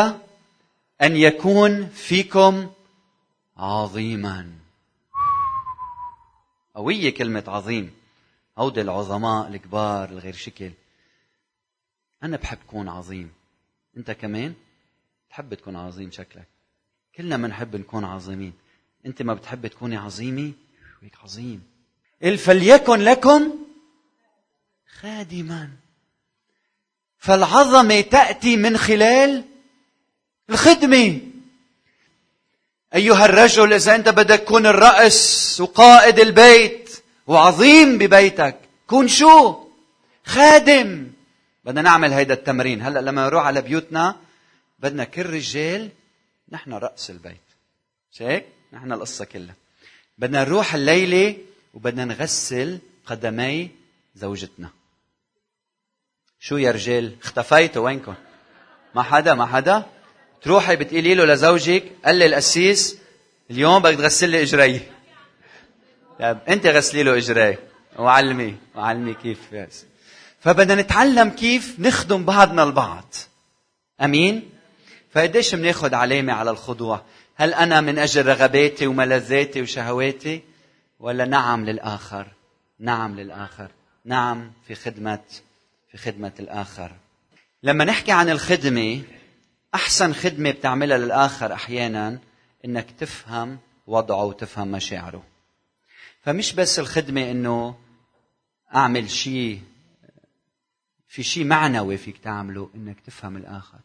أن 1.02 1.16
يكون 1.16 1.86
فيكم 1.86 2.70
عظيما. 3.56 4.52
قوية 6.74 7.14
كلمة 7.14 7.44
عظيم. 7.48 7.94
هودي 8.58 8.80
العظماء 8.80 9.48
الكبار 9.48 10.08
الغير 10.08 10.34
شكل. 10.34 10.70
أنا 12.22 12.36
بحب 12.36 12.58
كون 12.66 12.88
عظيم. 12.88 13.32
أنت 13.96 14.10
كمان؟ 14.10 14.54
تحب 15.30 15.54
تكون 15.54 15.76
عظيم 15.76 16.10
شكلك. 16.10 16.46
كلنا 17.16 17.36
بنحب 17.36 17.76
نكون 17.76 18.04
عظيمين. 18.04 18.52
انت 19.06 19.22
ما 19.22 19.34
بتحب 19.34 19.66
تكوني 19.66 19.96
عظيمة؟ 19.96 20.52
هيك 21.02 21.14
عظيم. 21.24 21.62
فليكن 22.38 23.00
لكم 23.00 23.54
خادما. 25.00 25.70
فالعظمة 27.18 28.00
تأتي 28.00 28.56
من 28.56 28.76
خلال 28.76 29.44
الخدمة. 30.50 31.20
أيها 32.94 33.24
الرجل 33.24 33.72
إذا 33.72 33.94
أنت 33.94 34.08
بدك 34.08 34.38
تكون 34.38 34.66
الرأس 34.66 35.60
وقائد 35.60 36.18
البيت 36.18 36.90
وعظيم 37.26 37.98
ببيتك 37.98 38.56
كون 38.86 39.08
شو؟ 39.08 39.66
خادم. 40.24 41.10
بدنا 41.64 41.82
نعمل 41.82 42.12
هيدا 42.12 42.34
التمرين. 42.34 42.82
هلأ 42.82 43.00
لما 43.00 43.24
نروح 43.26 43.46
على 43.46 43.62
بيوتنا 43.62 44.16
بدنا 44.78 45.04
كل 45.04 45.26
رجال 45.26 45.90
نحن 46.50 46.72
رأس 46.72 47.10
البيت. 47.10 47.46
مش 48.12 48.22
هيك؟ 48.22 48.46
نحن 48.72 48.92
القصة 48.92 49.24
كلها. 49.24 49.54
بدنا 50.18 50.44
نروح 50.44 50.74
الليلة 50.74 51.36
وبدنا 51.74 52.04
نغسل 52.04 52.78
قدمي 53.06 53.70
زوجتنا. 54.14 54.70
شو 56.40 56.56
يا 56.56 56.70
رجال؟ 56.70 57.16
اختفيتوا 57.22 57.84
وينكم؟ 57.84 58.14
ما 58.94 59.02
حدا 59.02 59.34
ما 59.34 59.46
حدا؟ 59.46 59.86
تروحي 60.42 60.76
بتقولي 60.76 61.14
له 61.14 61.24
لزوجك 61.24 61.92
قال 62.04 62.16
لي 62.16 62.26
القسيس 62.26 62.98
اليوم 63.50 63.82
بدك 63.82 63.96
تغسل 63.96 64.28
لي 64.28 64.42
إجري. 64.42 64.80
طيب 66.18 66.38
انت 66.48 66.66
غسلي 66.66 67.02
له 67.02 67.16
إجري. 67.16 67.58
وعلمي 67.98 68.56
وعلمي 68.74 69.14
كيف. 69.14 69.38
فبدنا 70.40 70.82
نتعلم 70.82 71.30
كيف 71.30 71.80
نخدم 71.80 72.24
بعضنا 72.24 72.62
البعض. 72.62 73.14
أمين؟ 74.00 74.50
فقديش 75.16 75.54
بناخذ 75.54 75.94
علامة 75.94 76.32
على 76.32 76.50
الخضوع 76.50 77.02
هل 77.34 77.54
أنا 77.54 77.80
من 77.80 77.98
أجل 77.98 78.26
رغباتي 78.26 78.86
وملذاتي 78.86 79.62
وشهواتي؟ 79.62 80.42
ولا 81.00 81.24
نعم 81.24 81.64
للآخر؟ 81.64 82.26
نعم 82.78 83.20
للآخر. 83.20 83.70
نعم 84.04 84.52
في 84.66 84.74
خدمة 84.74 85.22
في 85.90 85.98
خدمة 85.98 86.32
الآخر. 86.40 86.92
لما 87.62 87.84
نحكي 87.84 88.12
عن 88.12 88.30
الخدمة 88.30 89.02
أحسن 89.74 90.12
خدمة 90.12 90.50
بتعملها 90.50 90.98
للآخر 90.98 91.52
أحيانا 91.52 92.18
إنك 92.64 92.90
تفهم 92.90 93.58
وضعه 93.86 94.24
وتفهم 94.24 94.68
مشاعره. 94.68 95.22
فمش 96.22 96.52
بس 96.52 96.78
الخدمة 96.78 97.30
إنه 97.30 97.78
أعمل 98.74 99.10
شيء 99.10 99.62
في 101.08 101.22
شيء 101.22 101.44
معنوي 101.44 101.96
فيك 101.96 102.18
تعمله 102.18 102.70
إنك 102.74 103.00
تفهم 103.00 103.36
الآخر. 103.36 103.78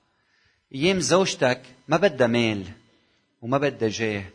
أيام 0.75 0.99
زوجتك 0.99 1.61
ما 1.87 1.97
بدها 1.97 2.27
مال 2.27 2.65
وما 3.41 3.57
بدها 3.57 3.89
جاه 3.89 4.25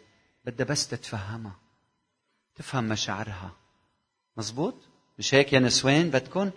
بدها 0.45 0.67
بس 0.67 0.89
تتفهمها 0.89 1.57
تفهم 2.57 2.85
مشاعرها. 2.85 3.53
مزبوط؟ 4.37 4.75
مش 5.19 5.35
هيك 5.35 5.53
يا 5.53 5.59
نسوان؟ 5.59 6.11
بدكن 6.11 6.51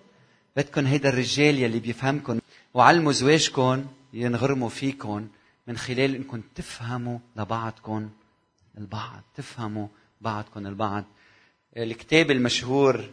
بدكن 0.56 0.86
هيدا 0.86 1.10
الرجال 1.10 1.60
يلي 1.60 1.80
بيفهمكن 1.80 2.42
وعلموا 2.74 3.12
زواجكم 3.12 3.86
ينغرموا 4.14 4.70
فيكم 4.70 5.28
من 5.68 5.78
خلال 5.78 6.16
انكم 6.16 6.42
تفهموا 6.56 7.20
لبعضكم 7.36 8.10
البعض 8.78 9.22
تفهموا 9.36 9.88
بعضكم 10.22 10.68
البعض. 10.68 11.04
الكتاب 11.78 12.32
المشهور 12.32 13.10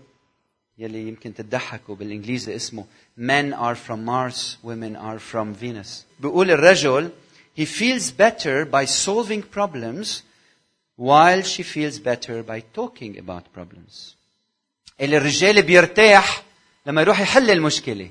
يلي 0.79 1.09
يمكن 1.09 1.35
تضحكوا 1.35 1.95
بالإنجليزي 1.95 2.57
اسمه 2.57 2.85
Men 3.19 3.53
are 3.55 3.75
from 3.75 4.05
Mars, 4.05 4.59
women 4.63 4.97
are 4.97 5.19
from 5.19 5.55
Venus. 5.55 6.05
بيقول 6.21 6.51
الرجل 6.51 7.11
he 7.59 7.65
feels 7.65 8.11
better 8.11 8.65
by 8.67 8.85
solving 8.85 9.43
problems 9.43 10.23
while 10.97 11.43
she 11.43 11.63
feels 11.63 11.99
better 11.99 12.43
by 12.43 12.61
talking 12.75 13.19
about 13.19 13.53
problems. 13.53 14.15
الرجال 15.01 15.63
بيرتاح 15.63 16.43
لما 16.87 17.01
يروح 17.01 17.21
يحل 17.21 17.51
المشكلة. 17.51 18.11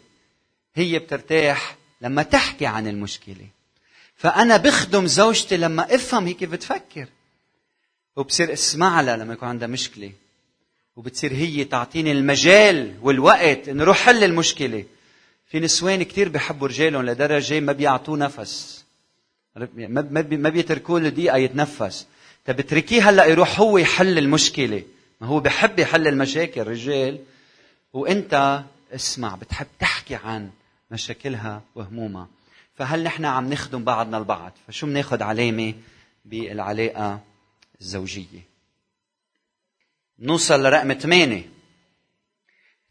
هي 0.76 1.00
بترتاح 1.00 1.78
لما 2.02 2.24
تحكي 2.24 2.66
عن 2.66 2.88
المشكلة. 2.88 3.48
فأنا 4.16 4.58
بخدم 4.58 5.08
زوجتي 5.08 5.58
لما 5.58 5.96
أفهم 5.96 6.28
هي 6.28 6.34
كيف 6.34 6.50
بتفكر. 6.52 7.08
وبصير 8.16 8.54
اسمع 8.54 9.02
لها 9.02 9.18
لما 9.18 9.34
يكون 9.34 9.50
عندها 9.50 9.68
مشكلة. 9.68 10.12
وبتصير 10.96 11.34
هي 11.34 11.64
تعطيني 11.64 12.12
المجال 12.12 12.94
والوقت 13.02 13.70
إنه 13.70 13.84
روح 13.84 13.98
حل 13.98 14.24
المشكلة. 14.24 14.86
في 15.48 15.60
نسوان 15.60 16.04
كثير 16.04 16.30
بحبوا 16.30 16.68
رجالهم 16.68 17.06
لدرجة 17.06 17.60
ما 17.60 17.72
بيعطوه 17.72 18.18
نفس. 18.18 18.86
ما 19.56 20.50
بيتركوا 20.50 21.00
له 21.00 21.10
دقيقه 21.10 21.38
يتنفس. 21.38 22.08
طب 22.46 22.60
اتركيه 22.60 23.10
هلأ 23.10 23.26
يروح 23.26 23.60
هو 23.60 23.78
يحل 23.78 24.18
المشكلة. 24.18 24.84
ما 25.22 25.28
هو 25.28 25.40
بحب 25.40 25.80
يحل 25.80 26.08
المشاكل 26.08 26.64
رجال. 26.64 27.20
وإنت 27.94 28.64
اسمع 28.96 29.36
بتحب 29.36 29.68
تحكي 29.80 30.16
عن 30.16 30.50
مشاكلها 30.92 31.62
وهمومها. 31.76 32.28
فهل 32.76 33.04
نحن 33.04 33.26
عم 33.26 33.54
نخدم 33.54 33.84
بعضنا 33.84 34.18
البعض؟ 34.18 34.52
فشو 34.68 34.88
بناخذ 34.88 35.24
علامة 35.24 35.74
بالعلاقة 36.26 37.20
الزوجية؟ 37.82 38.55
نوصل 40.20 40.64
لرقم 40.64 40.94
ثمانية 40.94 41.50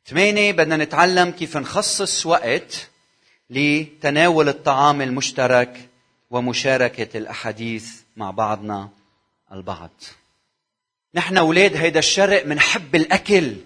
ثمانية 0.07 0.53
بدنا 0.53 0.77
نتعلم 0.77 1.31
كيف 1.31 1.57
نخصص 1.57 2.27
وقت 2.27 2.89
لتناول 3.51 4.49
الطعام 4.49 5.03
المشترك 5.03 5.89
ومشاركة 6.31 7.19
الأحاديث 7.19 8.01
مع 8.17 8.31
بعضنا 8.31 8.89
البعض. 9.53 9.91
نحن 11.15 11.37
أولاد 11.37 11.77
هيدا 11.77 11.99
الشرق 11.99 12.47
منحب 12.47 12.95
الأكل. 12.95 13.57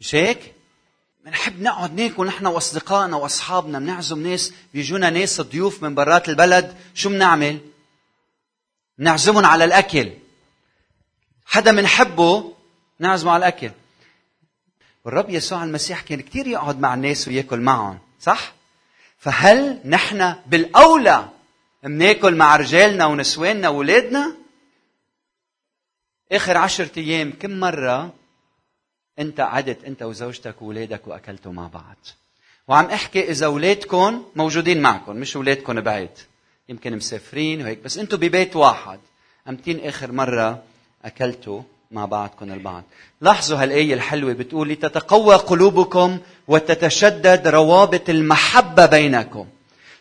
مش 0.00 0.14
هيك؟ 0.14 0.54
بنحب 1.24 1.62
نقعد 1.62 2.00
ناكل 2.00 2.26
نحن 2.26 2.46
وأصدقائنا 2.46 3.16
وأصحابنا 3.16 3.78
بنعزم 3.78 4.26
ناس 4.26 4.52
بيجونا 4.74 5.10
ناس 5.10 5.40
ضيوف 5.40 5.82
من 5.82 5.94
برات 5.94 6.28
البلد. 6.28 6.76
شو 6.94 7.08
بنعمل؟ 7.08 7.58
بنعزمهم 8.98 9.46
على 9.46 9.64
الأكل. 9.64 10.10
حدا 11.50 11.72
بنحبه 11.72 12.54
نعزمه 12.98 13.32
على 13.32 13.38
الأكل 13.48 13.70
والرب 15.04 15.30
يسوع 15.30 15.64
المسيح 15.64 16.00
كان 16.00 16.20
كثير 16.20 16.46
يقعد 16.46 16.80
مع 16.80 16.94
الناس 16.94 17.28
وياكل 17.28 17.60
معهم 17.60 17.98
صح؟ 18.20 18.52
فهل 19.18 19.80
نحن 19.84 20.34
بالأولى 20.46 21.28
بناكل 21.82 22.34
مع 22.34 22.56
رجالنا 22.56 23.06
ونسواننا 23.06 23.68
واولادنا؟ 23.68 24.36
آخر 26.32 26.56
عشرة 26.56 26.98
أيام 26.98 27.32
كم 27.40 27.50
مرة 27.60 28.14
أنت 29.18 29.40
قعدت 29.40 29.84
أنت 29.84 30.02
وزوجتك 30.02 30.62
واولادك 30.62 31.06
وأكلتوا 31.06 31.52
مع 31.52 31.66
بعض 31.66 31.96
وعم 32.68 32.84
أحكي 32.84 33.30
إذا 33.30 33.46
اولادكم 33.46 34.24
موجودين 34.36 34.82
معكم 34.82 35.16
مش 35.16 35.36
اولادكم 35.36 35.80
بعيد 35.80 36.10
يمكن 36.68 36.96
مسافرين 36.96 37.62
وهيك 37.62 37.78
بس 37.78 37.98
أنتم 37.98 38.16
ببيت 38.16 38.56
واحد 38.56 39.00
أمتين 39.48 39.80
آخر 39.80 40.12
مرة 40.12 40.62
أكلتوا 41.04 41.62
مع 41.90 42.04
بعضكم 42.04 42.52
البعض. 42.52 42.84
لاحظوا 43.20 43.62
هالآية 43.62 43.94
الحلوة 43.94 44.32
بتقول 44.32 44.68
لتتقوى 44.68 45.36
قلوبكم 45.36 46.18
وتتشدد 46.48 47.48
روابط 47.48 48.10
المحبة 48.10 48.86
بينكم. 48.86 49.46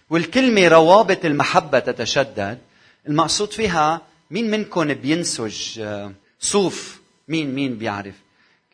والكلمة 0.09 0.67
روابط 0.67 1.25
المحبة 1.25 1.79
تتشدد 1.79 2.57
المقصود 3.07 3.51
فيها 3.51 4.01
مين 4.31 4.51
منكم 4.51 4.93
بينسج 4.93 5.81
صوف 6.39 6.99
مين 7.27 7.55
مين 7.55 7.77
بيعرف؟ 7.77 8.13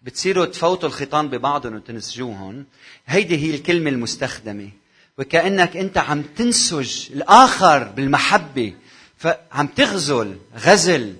بتصيروا 0.03 0.45
تفوتوا 0.45 0.89
الخيطان 0.89 1.27
ببعضهم 1.27 1.75
وتنسجوهم. 1.75 2.65
هيدي 3.07 3.37
هي 3.37 3.55
الكلمة 3.55 3.89
المستخدمة. 3.89 4.69
وكأنك 5.17 5.77
أنت 5.77 5.97
عم 5.97 6.21
تنسج 6.21 7.11
الآخر 7.11 7.83
بالمحبة 7.83 8.73
فعم 9.17 9.67
تغزل 9.67 10.35
غزل 10.57 11.13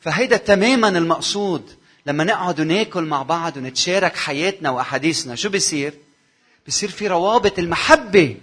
فهيدا 0.00 0.36
تماما 0.36 0.88
المقصود. 0.88 1.76
لما 2.06 2.24
نقعد 2.24 2.60
وناكل 2.60 3.02
مع 3.02 3.22
بعض 3.22 3.56
ونتشارك 3.56 4.16
حياتنا 4.16 4.70
وأحاديثنا 4.70 5.34
شو 5.34 5.48
بيصير؟ 5.48 5.94
بيصير 6.66 6.90
في 6.90 7.06
روابط 7.06 7.58
المحبة. 7.58 8.36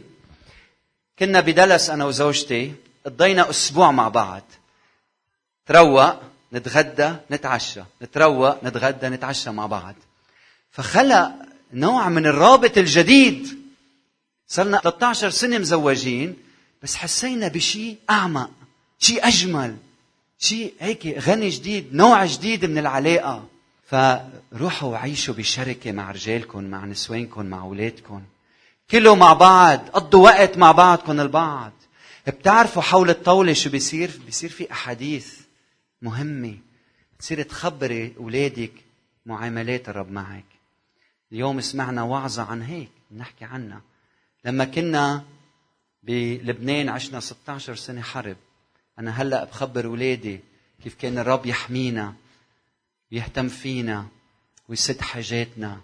كنا 1.19 1.39
بدلس 1.39 1.89
أنا 1.89 2.05
وزوجتي 2.05 2.73
قضينا 3.05 3.49
أسبوع 3.49 3.91
مع 3.91 4.07
بعض. 4.07 4.43
تروق 5.65 6.21
نتغدى 6.53 7.15
نتعشى. 7.31 7.81
نتروق 8.01 8.63
نتغدى 8.63 9.09
نتعشى 9.09 9.51
مع 9.51 9.65
بعض. 9.65 9.95
فخلق 10.71 11.31
نوع 11.73 12.09
من 12.09 12.25
الرابط 12.25 12.77
الجديد. 12.77 13.59
صرنا 14.47 14.77
13 14.77 15.29
سنة 15.29 15.57
مزوجين 15.57 16.35
بس 16.83 16.95
حسينا 16.95 17.47
بشيء 17.47 17.97
أعمق 18.09 18.51
شيء 18.99 19.27
أجمل. 19.27 19.77
شيء 20.39 20.73
هيك 20.79 21.07
غني 21.07 21.49
جديد 21.49 21.95
نوع 21.95 22.25
جديد 22.25 22.65
من 22.65 22.77
العلاقة. 22.77 23.47
فروحوا 23.87 24.91
وعيشوا 24.91 25.33
بشركة 25.33 25.91
مع 25.91 26.11
رجالكم 26.11 26.63
مع 26.63 26.85
نسوانكم 26.85 27.45
مع 27.45 27.61
أولادكم. 27.61 28.23
كلوا 28.91 29.15
مع 29.15 29.33
بعض 29.33 29.79
قضوا 29.79 30.23
وقت 30.23 30.57
مع 30.57 30.71
بعضكم 30.71 31.19
البعض. 31.19 31.71
بتعرفوا 32.27 32.81
حول 32.81 33.09
الطاولة 33.09 33.53
شو 33.53 33.69
بيصير؟ 33.69 34.11
بيصير 34.25 34.49
في 34.49 34.71
أحاديث 34.71 35.39
مهمة. 36.01 36.57
تصير 37.19 37.41
تخبري 37.41 38.13
أولادك 38.19 38.71
معاملات 39.25 39.89
الرب 39.89 40.11
معك. 40.11 40.45
اليوم 41.31 41.61
سمعنا 41.61 42.03
وعظة 42.03 42.43
عن 42.43 42.61
هيك 42.61 42.89
بنحكي 43.11 43.45
عنها. 43.45 43.81
لما 44.45 44.65
كنا 44.65 45.23
بلبنان 46.03 46.89
عشنا 46.89 47.19
16 47.19 47.75
سنة 47.75 48.01
حرب. 48.01 48.37
أنا 48.99 49.21
هلأ 49.21 49.43
بخبر 49.43 49.85
أولادي 49.85 50.39
كيف 50.83 50.95
كان 50.95 51.17
الرب 51.17 51.45
يحمينا 51.45 52.15
ويهتم 53.11 53.47
فينا 53.47 54.07
ويسد 54.69 55.01
حاجاتنا. 55.01 55.81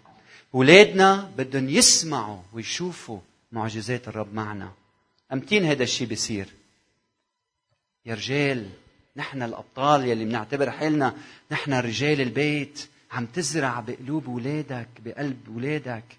أولادنا 0.56 1.32
بدهم 1.38 1.69
يسمعوا 1.69 2.41
ويشوفوا 2.54 3.19
معجزات 3.52 4.08
الرب 4.08 4.34
معنا. 4.34 4.71
أمتين 5.34 5.65
هذا 5.65 5.84
الشيء 5.84 6.08
بيصير. 6.08 6.47
يا 8.06 8.15
رجال 8.15 8.69
نحن 9.15 9.43
الأبطال 9.43 10.08
يلي 10.08 10.26
بنعتبر 10.26 10.71
حالنا 10.71 11.15
نحن 11.52 11.73
رجال 11.73 12.21
البيت 12.21 12.89
عم 13.12 13.26
تزرع 13.26 13.80
بقلوب 13.80 14.28
ولادك 14.28 14.88
بقلب 14.99 15.47
ولادك. 15.56 16.17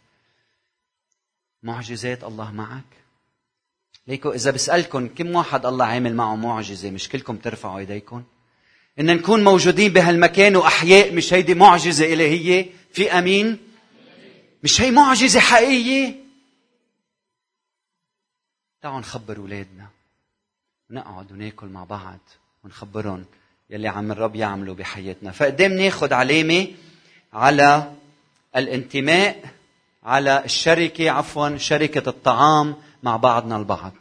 معجزات 1.62 2.24
الله 2.24 2.52
معك. 2.52 3.03
ليكو 4.06 4.30
إذا 4.32 4.50
بسألكم 4.50 5.08
كم 5.08 5.34
واحد 5.34 5.66
الله 5.66 5.84
عامل 5.84 6.14
معه 6.14 6.36
معجزة 6.36 6.90
مش 6.90 7.08
كلكم 7.08 7.36
ترفعوا 7.36 7.78
إيديكم 7.78 8.22
إن 9.00 9.06
نكون 9.16 9.44
موجودين 9.44 9.92
بهالمكان 9.92 10.56
وأحياء 10.56 11.14
مش 11.14 11.34
هيدي 11.34 11.54
معجزة 11.54 12.12
إلهية. 12.12 12.70
في 12.92 13.12
أمين؟ 13.12 13.58
مش 14.62 14.80
هي 14.80 14.90
معجزة 14.90 15.40
حقيقية؟ 15.40 16.14
تعالوا 18.82 19.00
نخبر 19.00 19.36
أولادنا. 19.36 19.86
نقعد 20.90 21.32
وناكل 21.32 21.66
مع 21.66 21.84
بعض 21.84 22.18
ونخبرهم 22.64 23.24
يلي 23.70 23.88
عم 23.88 24.12
الرب 24.12 24.36
يعمله 24.36 24.74
بحياتنا. 24.74 25.30
فقدام 25.30 25.72
ناخذ 25.72 26.12
علامة 26.12 26.68
على 27.32 27.92
الانتماء 28.56 29.44
على 30.02 30.44
الشركة 30.44 31.10
عفوا 31.10 31.56
شركة 31.56 32.08
الطعام 32.08 32.76
مع 33.04 33.16
بعضنا 33.16 33.56
البعض. 33.56 33.94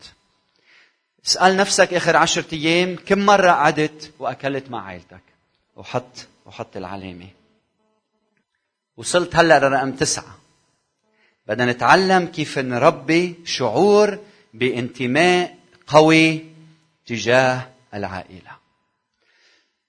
اسأل 1.25 1.57
نفسك 1.57 1.93
آخر 1.93 2.17
عشرة 2.17 2.45
أيام 2.53 2.95
كم 2.95 3.19
مرة 3.19 3.51
قعدت 3.51 4.11
وأكلت 4.19 4.69
مع 4.69 4.85
عائلتك 4.85 5.23
وحط 5.75 6.27
وحط 6.45 6.77
العلامة. 6.77 7.27
وصلت 8.97 9.35
هلأ 9.35 9.59
لرقم 9.59 9.91
تسعة. 9.91 10.37
بدنا 11.47 11.71
نتعلم 11.71 12.25
كيف 12.25 12.59
نربي 12.59 13.35
شعور 13.45 14.19
بانتماء 14.53 15.57
قوي 15.87 16.45
تجاه 17.05 17.69
العائلة. 17.93 18.51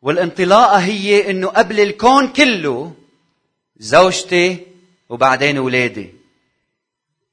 والانطلاقة 0.02 0.78
هي 0.78 1.30
إنه 1.30 1.48
قبل 1.48 1.80
الكون 1.80 2.32
كله 2.32 2.94
زوجتي 3.76 4.66
وبعدين 5.08 5.58
ولادي. 5.58 6.14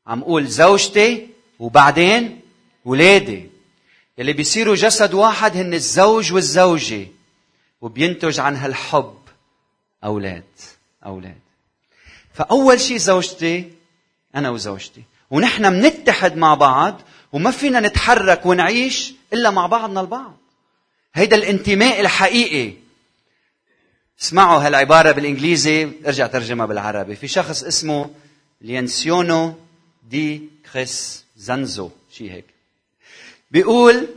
عم 0.08 0.24
قول 0.24 0.48
زوجتي 0.48 1.31
وبعدين 1.62 2.42
ولادي 2.86 3.50
يلي 4.18 4.34
بيصيروا 4.34 4.76
جسد 4.76 5.14
واحد 5.14 5.58
هن 5.58 5.74
الزوج 5.74 6.34
والزوجة 6.34 7.08
وبينتج 7.82 8.40
عن 8.40 8.56
هالحب 8.56 9.18
أولاد 10.04 10.44
أولاد. 11.06 11.40
فأول 12.34 12.80
شيء 12.80 12.98
زوجتي 12.98 13.72
أنا 14.36 14.50
وزوجتي 14.50 15.04
ونحن 15.32 15.74
منتحد 15.74 16.38
مع 16.38 16.54
بعض 16.54 17.02
وما 17.32 17.52
فينا 17.52 17.80
نتحرك 17.80 18.46
ونعيش 18.46 19.14
إلا 19.34 19.50
مع 19.50 19.66
بعضنا 19.68 20.02
البعض. 20.02 20.38
هيدا 21.14 21.36
الانتماء 21.36 22.02
الحقيقي. 22.02 22.74
اسمعوا 24.22 24.68
هالعبارة 24.68 25.12
بالإنجليزي 25.12 25.90
ارجع 26.06 26.28
ترجمها 26.28 26.66
بالعربي. 26.66 27.16
في 27.16 27.28
شخص 27.28 27.64
اسمه 27.64 28.10
لوسيانو 28.62 29.56
دي 30.10 30.50
كريس. 30.74 31.26
زانزو 31.41 31.91
شي 32.13 32.31
هيك 32.31 32.45
بيقول 33.51 34.09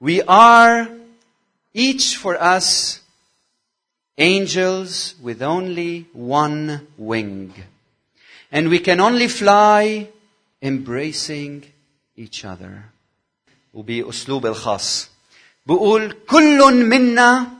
We 0.00 0.20
are 0.22 0.88
each 1.74 2.16
for 2.16 2.34
us 2.40 3.00
angels 4.18 5.14
with 5.22 5.42
only 5.42 6.06
one 6.12 6.86
wing. 6.98 7.52
And 8.52 8.68
we 8.68 8.78
can 8.78 9.00
only 9.00 9.28
fly 9.28 10.08
embracing 10.62 11.64
each 12.16 12.44
other. 12.44 12.84
وبأسلوب 13.74 14.46
الخاص 14.46 15.10
بقول 15.66 16.16
كل 16.28 16.74
منا 16.74 17.50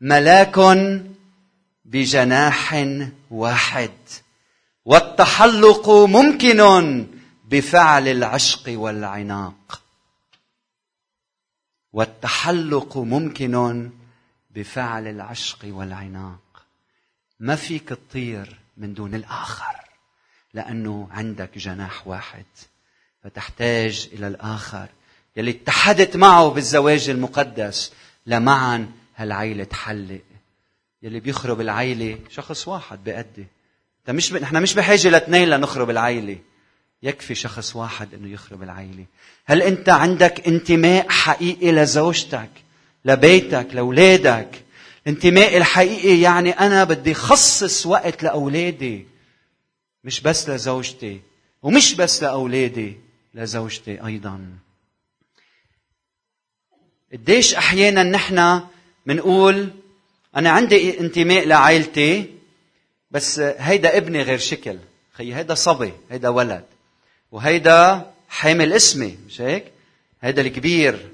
ملاك 0.00 0.58
بجناح 1.84 2.86
واحد 3.30 3.90
والتحلق 4.84 5.90
ممكن 5.90 6.60
بفعل 7.51 8.07
العشق 8.07 8.63
والعناق. 8.67 9.81
والتحلق 11.93 12.97
ممكن 12.97 13.89
بفعل 14.51 15.07
العشق 15.07 15.59
والعناق. 15.63 16.65
ما 17.39 17.55
فيك 17.55 17.89
تطير 17.89 18.59
من 18.77 18.93
دون 18.93 19.15
الآخر 19.15 19.75
لأنه 20.53 21.07
عندك 21.11 21.57
جناح 21.57 22.07
واحد 22.07 22.45
فتحتاج 23.23 24.09
إلى 24.13 24.27
الآخر. 24.27 24.87
يلي 25.35 25.51
اتحدت 25.51 26.17
معه 26.17 26.49
بالزواج 26.49 27.09
المقدس 27.09 27.93
لمعا 28.25 28.91
هالعيلة 29.15 29.63
تحلق. 29.63 30.21
يلي 31.03 31.19
بيخرب 31.19 31.61
العيلة 31.61 32.19
شخص 32.29 32.67
واحد 32.67 33.03
بأدي. 33.03 33.47
مش 34.09 34.33
ب... 34.33 34.37
نحن 34.37 34.61
مش 34.61 34.73
بحاجة 34.73 35.09
لاثنين 35.09 35.49
لنخرب 35.49 35.89
العيلة. 35.89 36.37
يكفي 37.03 37.35
شخص 37.35 37.75
واحد 37.75 38.13
أنه 38.13 38.33
يخرب 38.33 38.63
العيلة 38.63 39.05
هل 39.45 39.61
أنت 39.61 39.89
عندك 39.89 40.47
انتماء 40.47 41.09
حقيقي 41.09 41.71
لزوجتك 41.71 42.49
لبيتك 43.05 43.67
لأولادك؟ 43.73 44.63
الانتماء 45.07 45.57
الحقيقي 45.57 46.21
يعني 46.21 46.51
أنا 46.51 46.83
بدي 46.83 47.13
خصص 47.13 47.85
وقت 47.85 48.23
لأولادي 48.23 49.07
مش 50.03 50.21
بس 50.21 50.49
لزوجتي 50.49 51.21
ومش 51.63 51.93
بس 51.93 52.23
لأولادي 52.23 52.97
لزوجتي 53.33 54.05
أيضا. 54.05 54.47
قديش 57.13 57.55
أحيانا 57.55 58.03
نحن 58.03 58.61
منقول 59.05 59.69
أنا 60.35 60.49
عندي 60.49 60.99
انتماء 60.99 61.47
لعائلتي 61.47 62.35
بس 63.11 63.39
هيدا 63.39 63.97
ابني 63.97 64.21
غير 64.21 64.37
شكل. 64.37 64.77
خي 65.13 65.35
هيدا 65.35 65.53
صبي 65.53 65.93
هيدا 66.11 66.29
ولد. 66.29 66.65
وهيدا 67.31 68.11
حامل 68.29 68.73
اسمي 68.73 69.17
مش 69.27 69.41
هيك؟ 69.41 69.65
هيدا 70.21 70.41
الكبير. 70.41 71.11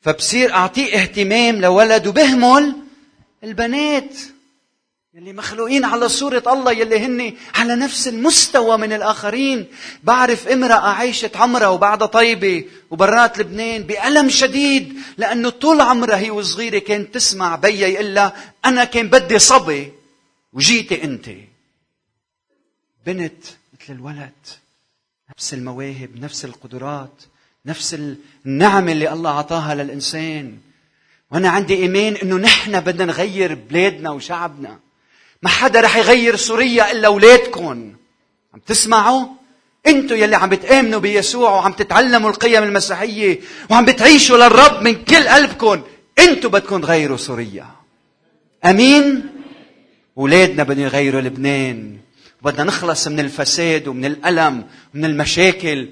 فبصير 0.00 0.52
أعطيه 0.52 0.94
اهتمام 1.02 1.60
لولد 1.60 2.06
وبهمل 2.06 2.76
البنات 3.44 4.14
يلي 5.14 5.32
مخلوقين 5.32 5.84
على 5.84 6.08
صورة 6.08 6.42
الله 6.46 6.72
يلي 6.72 6.98
هن 6.98 7.36
على 7.54 7.76
نفس 7.76 8.08
المستوى 8.08 8.78
من 8.78 8.92
الآخرين. 8.92 9.66
بعرف 10.02 10.48
امرأة 10.48 10.88
عيشت 10.88 11.36
عمرها 11.36 11.68
وبعدها 11.68 12.06
طيبة 12.06 12.64
وبرات 12.90 13.38
لبنان 13.38 13.82
بألم 13.82 14.28
شديد 14.28 14.94
لأنه 15.16 15.50
طول 15.50 15.80
عمرها 15.80 16.16
هي 16.16 16.30
وصغيرة 16.30 16.78
كانت 16.78 17.14
تسمع 17.14 17.56
بيا 17.56 17.88
يقول 17.88 18.14
لها 18.14 18.52
أنا 18.64 18.84
كان 18.84 19.08
بدي 19.08 19.38
صبي 19.38 19.92
وجيتي 20.52 21.04
أنت. 21.04 21.28
بنت 23.06 23.44
مثل 23.74 23.92
الولد. 23.92 24.32
نفس 25.38 25.54
المواهب 25.54 26.10
نفس 26.20 26.44
القدرات 26.44 27.22
نفس 27.66 27.96
النعمة 28.46 28.92
اللي 28.92 29.12
الله 29.12 29.30
أعطاها 29.30 29.74
للإنسان. 29.74 30.58
وأنا 31.30 31.48
عندي 31.48 31.74
إيمان 31.74 32.14
إنه 32.14 32.36
نحن 32.36 32.80
بدنا 32.80 33.04
نغير 33.04 33.54
بلادنا 33.54 34.10
وشعبنا. 34.10 34.78
ما 35.42 35.48
حدا 35.48 35.80
رح 35.80 35.96
يغير 35.96 36.36
سوريا 36.36 36.92
إلا 36.92 37.06
أولادكم. 37.06 37.92
عم 38.54 38.60
تسمعوا؟ 38.66 39.26
أنتوا 39.86 40.16
يلي 40.16 40.36
عم 40.36 40.48
بتآمنوا 40.48 41.00
بيسوع 41.00 41.50
وعم 41.50 41.72
تتعلموا 41.72 42.30
القيم 42.30 42.62
المسيحية 42.62 43.40
وعم 43.70 43.84
بتعيشوا 43.84 44.36
للرب 44.36 44.82
من 44.82 45.04
كل 45.04 45.28
قلبكم 45.28 45.82
أنتوا 46.18 46.50
بدكم 46.50 46.80
تغيروا 46.80 47.16
سوريا. 47.16 47.66
أمين؟ 48.64 49.26
أولادنا 50.18 50.62
بدهم 50.62 50.84
يغيروا 50.84 51.20
لبنان. 51.20 51.98
بدنا 52.44 52.64
نخلص 52.64 53.08
من 53.08 53.20
الفساد 53.20 53.88
ومن 53.88 54.04
الألم 54.04 54.66
ومن 54.94 55.04
المشاكل 55.04 55.88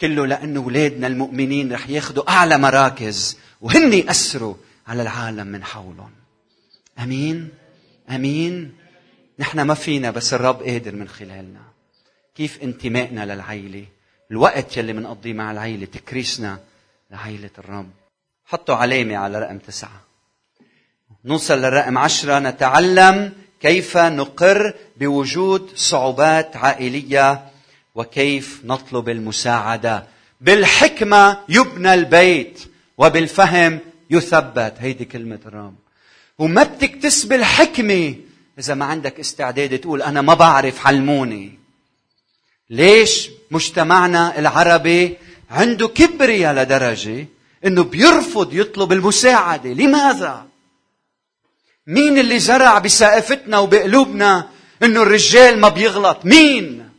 كله 0.00 0.26
لأنه 0.26 0.60
أولادنا 0.60 1.06
المؤمنين 1.06 1.72
رح 1.72 1.88
ياخذوا 1.88 2.30
أعلى 2.30 2.58
مراكز 2.58 3.38
وهن 3.60 3.92
يأثروا 3.92 4.54
على 4.86 5.02
العالم 5.02 5.46
من 5.46 5.64
حولهم. 5.64 6.10
أمين؟ 6.98 7.48
أمين؟ 8.10 8.72
نحن 9.38 9.60
ما 9.60 9.74
فينا 9.74 10.10
بس 10.10 10.34
الرب 10.34 10.62
قادر 10.62 10.94
من 10.94 11.08
خلالنا. 11.08 11.62
كيف 12.34 12.62
انتمائنا 12.62 13.34
للعيلة؟ 13.34 13.84
الوقت 14.30 14.76
يلي 14.76 14.92
منقضيه 14.92 15.32
مع 15.32 15.52
العيلة 15.52 15.86
تكريسنا 15.86 16.58
لعيلة 17.10 17.50
الرب. 17.58 17.90
حطوا 18.44 18.74
علامة 18.74 19.16
على 19.16 19.38
رقم 19.38 19.58
تسعة. 19.58 20.00
نوصل 21.24 21.58
للرقم 21.58 21.98
عشرة. 21.98 22.38
نتعلم 22.38 23.32
كيف 23.60 23.96
نقر 23.96 24.74
بوجود 24.96 25.70
صعوبات 25.76 26.56
عائلية 26.56 27.44
وكيف 27.94 28.60
نطلب 28.64 29.08
المساعدة. 29.08 30.06
بالحكمة 30.40 31.38
يبنى 31.48 31.94
البيت 31.94 32.62
وبالفهم 32.98 33.78
يثبت. 34.10 34.74
هيدي 34.78 35.04
كلمة 35.04 35.40
الرب. 35.46 35.74
وما 36.38 36.62
بتكتسب 36.62 37.32
الحكمه 37.32 38.14
إذا 38.58 38.74
ما 38.74 38.84
عندك 38.84 39.20
استعداد 39.20 39.78
تقول 39.78 40.02
أنا 40.02 40.22
ما 40.22 40.34
بعرف 40.34 40.86
علموني 40.86 41.58
ليش 42.70 43.30
مجتمعنا 43.50 44.38
العربي 44.38 45.16
عنده 45.50 45.88
كبرياء 45.88 46.54
لدرجة 46.54 47.26
إنه 47.64 47.84
بيرفض 47.84 48.54
يطلب 48.54 48.92
المساعدة؟ 48.92 49.70
لماذا؟ 49.70 50.46
مين 51.86 52.18
اللي 52.18 52.38
زرع 52.38 52.78
بسقفتنا 52.78 53.58
وبقلوبنا 53.58 54.48
إنه 54.82 55.02
الرجال 55.02 55.60
ما 55.60 55.68
بيغلط. 55.68 56.24
مين؟ 56.24 56.90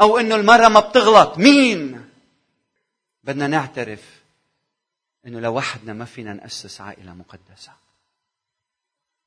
أو 0.00 0.18
إنه 0.18 0.34
المرأة 0.34 0.68
ما 0.68 0.80
بتغلط. 0.80 1.38
مين؟ 1.38 2.04
بدنا 3.24 3.46
نعترف 3.46 4.00
إنه 5.26 5.40
لوحدنا 5.40 5.92
ما 5.92 6.04
فينا 6.04 6.32
نأسس 6.32 6.80
عائلة 6.80 7.14
مقدسة. 7.14 7.72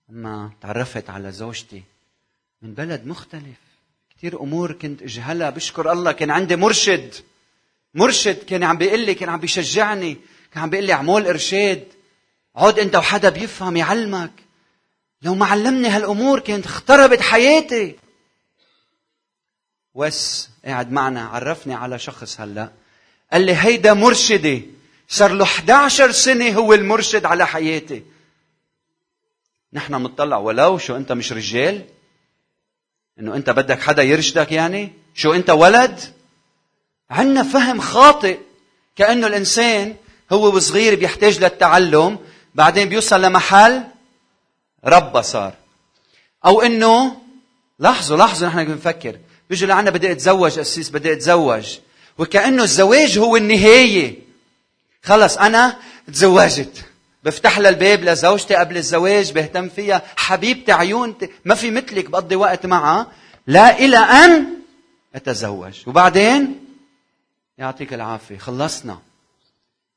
أما 0.10 0.52
تعرفت 0.62 1.10
على 1.10 1.32
زوجتي 1.32 1.84
من 2.62 2.74
بلد 2.74 3.06
مختلف. 3.06 3.58
كثير 4.18 4.42
أمور 4.42 4.72
كنت 4.72 5.02
اجهلها 5.02 5.50
بشكر 5.50 5.92
الله 5.92 6.12
كان 6.12 6.32
عندي 6.32 6.56
مرشد. 6.56 7.14
مرشد 7.94 8.44
كان 8.44 8.64
عم 8.64 8.78
بيقول 8.78 9.00
لي 9.06 9.16
كان 9.16 9.30
عم 9.30 9.40
بيشجعني 9.40 10.18
كان 10.52 10.64
عم 10.64 10.70
بيقول 10.70 10.86
لي 10.86 10.94
اعمل 10.94 11.28
إرشاد. 11.28 11.88
عود 12.56 12.80
أنت 12.80 12.96
وحدا 12.96 13.30
بيفهم 13.30 13.78
يعلمك. 13.78 14.32
لو 15.24 15.36
ما 15.36 15.46
علمني 15.46 15.88
هالأمور 15.88 16.40
كانت 16.40 16.66
اختربت 16.66 17.22
حياتي. 17.22 17.96
وس 19.94 20.50
قاعد 20.66 20.92
معنا 20.92 21.26
عرفني 21.26 21.74
على 21.74 22.00
شخص 22.00 22.42
هلأ. 22.42 22.72
قال 23.34 23.42
لي 23.42 23.56
هيدا 23.56 23.94
مرشدي. 23.94 24.70
صار 25.08 25.32
له 25.32 25.44
11 25.44 26.12
سنة 26.12 26.50
هو 26.50 26.74
المرشد 26.74 27.26
على 27.26 27.48
حياتي. 27.48 28.04
نحن 29.74 30.04
بنطلع 30.04 30.38
ولو 30.38 30.78
شو 30.78 30.96
أنت 30.96 31.12
مش 31.12 31.34
رجال؟ 31.34 31.86
إنه 33.20 33.36
أنت 33.36 33.50
بدك 33.50 33.82
حدا 33.82 34.04
يرشدك 34.04 34.52
يعني؟ 34.52 34.94
شو 35.16 35.34
أنت 35.34 35.50
ولد؟ 35.50 36.00
عندنا 37.10 37.44
فهم 37.44 37.82
خاطئ. 37.82 38.40
كأنه 38.96 39.28
الإنسان 39.28 39.96
هو 40.32 40.56
وصغير 40.56 40.96
بيحتاج 40.96 41.40
للتعلم 41.44 42.20
بعدين 42.56 42.90
بيوصل 42.90 43.22
لمحل 43.22 43.84
ربى 44.86 45.24
صار. 45.24 45.54
أو 46.46 46.62
إنه 46.62 47.22
لاحظوا 47.80 48.18
لاحظوا 48.18 48.48
نحن 48.48 48.66
بنفكر. 48.66 49.20
بيجوا 49.50 49.68
لعنا 49.68 49.90
بدي 49.90 50.12
أتزوج 50.12 50.60
أسيس 50.60 50.90
بدي 50.90 51.14
أتزوج. 51.14 51.78
وكأنه 52.18 52.64
الزواج 52.64 53.20
هو 53.20 53.38
النهاية. 53.38 54.20
خلص 55.04 55.38
أنا 55.38 55.78
تزوجت. 56.08 56.86
بفتح 57.24 57.60
لها 57.60 57.70
الباب 57.70 58.04
لزوجتي 58.04 58.56
قبل 58.56 58.78
الزواج 58.78 59.32
بهتم 59.32 59.70
فيها. 59.70 60.02
حبيبتي 60.16 60.72
عيونتي 60.72 61.30
ما 61.46 61.56
في 61.56 61.72
مثلك 61.72 62.10
بقضي 62.10 62.36
وقت 62.36 62.66
معها. 62.66 63.08
لا 63.48 63.80
إلى 63.80 63.98
أن 63.98 64.46
أتزوج. 65.16 65.74
وبعدين؟ 65.88 66.66
يعطيك 67.58 67.94
العافية 67.94 68.38
خلصنا. 68.38 69.00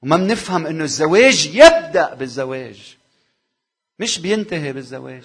وما 0.03 0.17
بنفهم 0.17 0.67
إنه 0.67 0.85
الزواج 0.85 1.47
يبدأ 1.47 2.15
بالزواج. 2.15 2.96
مش 3.99 4.19
بينتهي 4.19 4.73
بالزواج. 4.73 5.23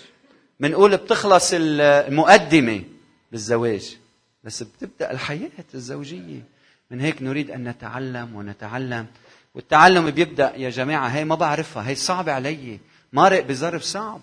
بنقول 0.59 0.97
بتخلص 0.97 1.49
المقدمة 1.53 2.83
بالزواج. 3.31 3.97
بس 4.43 4.63
بتبدأ 4.63 5.11
الحياة 5.11 5.49
الزوجية. 5.73 6.43
من 6.91 7.01
هيك 7.01 7.21
نريد 7.21 7.51
أن 7.51 7.67
نتعلم 7.67 8.35
ونتعلم. 8.35 9.05
والتعلم 9.55 10.11
بيبدأ 10.11 10.53
يا 10.55 10.69
جماعة 10.69 11.07
هي 11.07 11.25
ما 11.25 11.35
بعرفها 11.35 11.87
هي 11.87 11.95
صعبة 11.95 12.31
علي. 12.31 12.79
مارق 13.13 13.43
بظرف 13.43 13.83
صعب. 13.83 14.21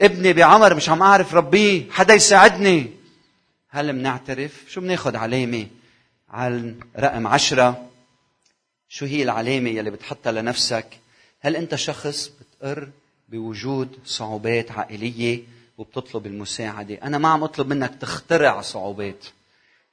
ابني 0.00 0.32
بعمر 0.32 0.74
مش 0.74 0.88
عم 0.88 1.02
أعرف 1.02 1.34
ربيه 1.34 1.90
حدا 1.90 2.14
يساعدني؟ 2.14 2.90
هل 3.68 3.92
بنعترف 3.92 4.64
شو 4.68 4.80
بناخد 4.80 5.16
علامة؟ 5.16 5.66
على 6.30 6.74
رقم 6.98 7.26
عشرة. 7.26 7.88
شو 8.88 9.06
هي 9.06 9.22
العلامة 9.22 9.70
يلي 9.70 9.90
بتحطها 9.90 10.32
لنفسك؟ 10.32 10.86
هل 11.40 11.56
أنت 11.56 11.74
شخص 11.74 12.32
بتقر 12.40 12.88
بوجود 13.32 13.98
صعوبات 14.04 14.70
عائلية 14.70 15.42
وبتطلب 15.78 16.26
المساعدة. 16.26 16.94
أنا 16.94 17.18
ما 17.18 17.28
عم 17.28 17.44
أطلب 17.44 17.66
منك 17.66 17.94
تخترع 17.94 18.60
صعوبات 18.60 19.26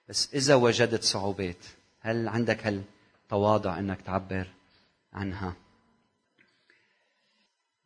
بس 0.10 0.30
إذا 0.34 0.56
وجدت 0.56 1.04
صعوبات 1.04 1.66
هل 2.00 2.28
عندك 2.28 2.68
هالتواضع 2.68 3.80
إنك 3.80 4.02
تعبر 4.02 4.48
عنها؟ 5.14 5.54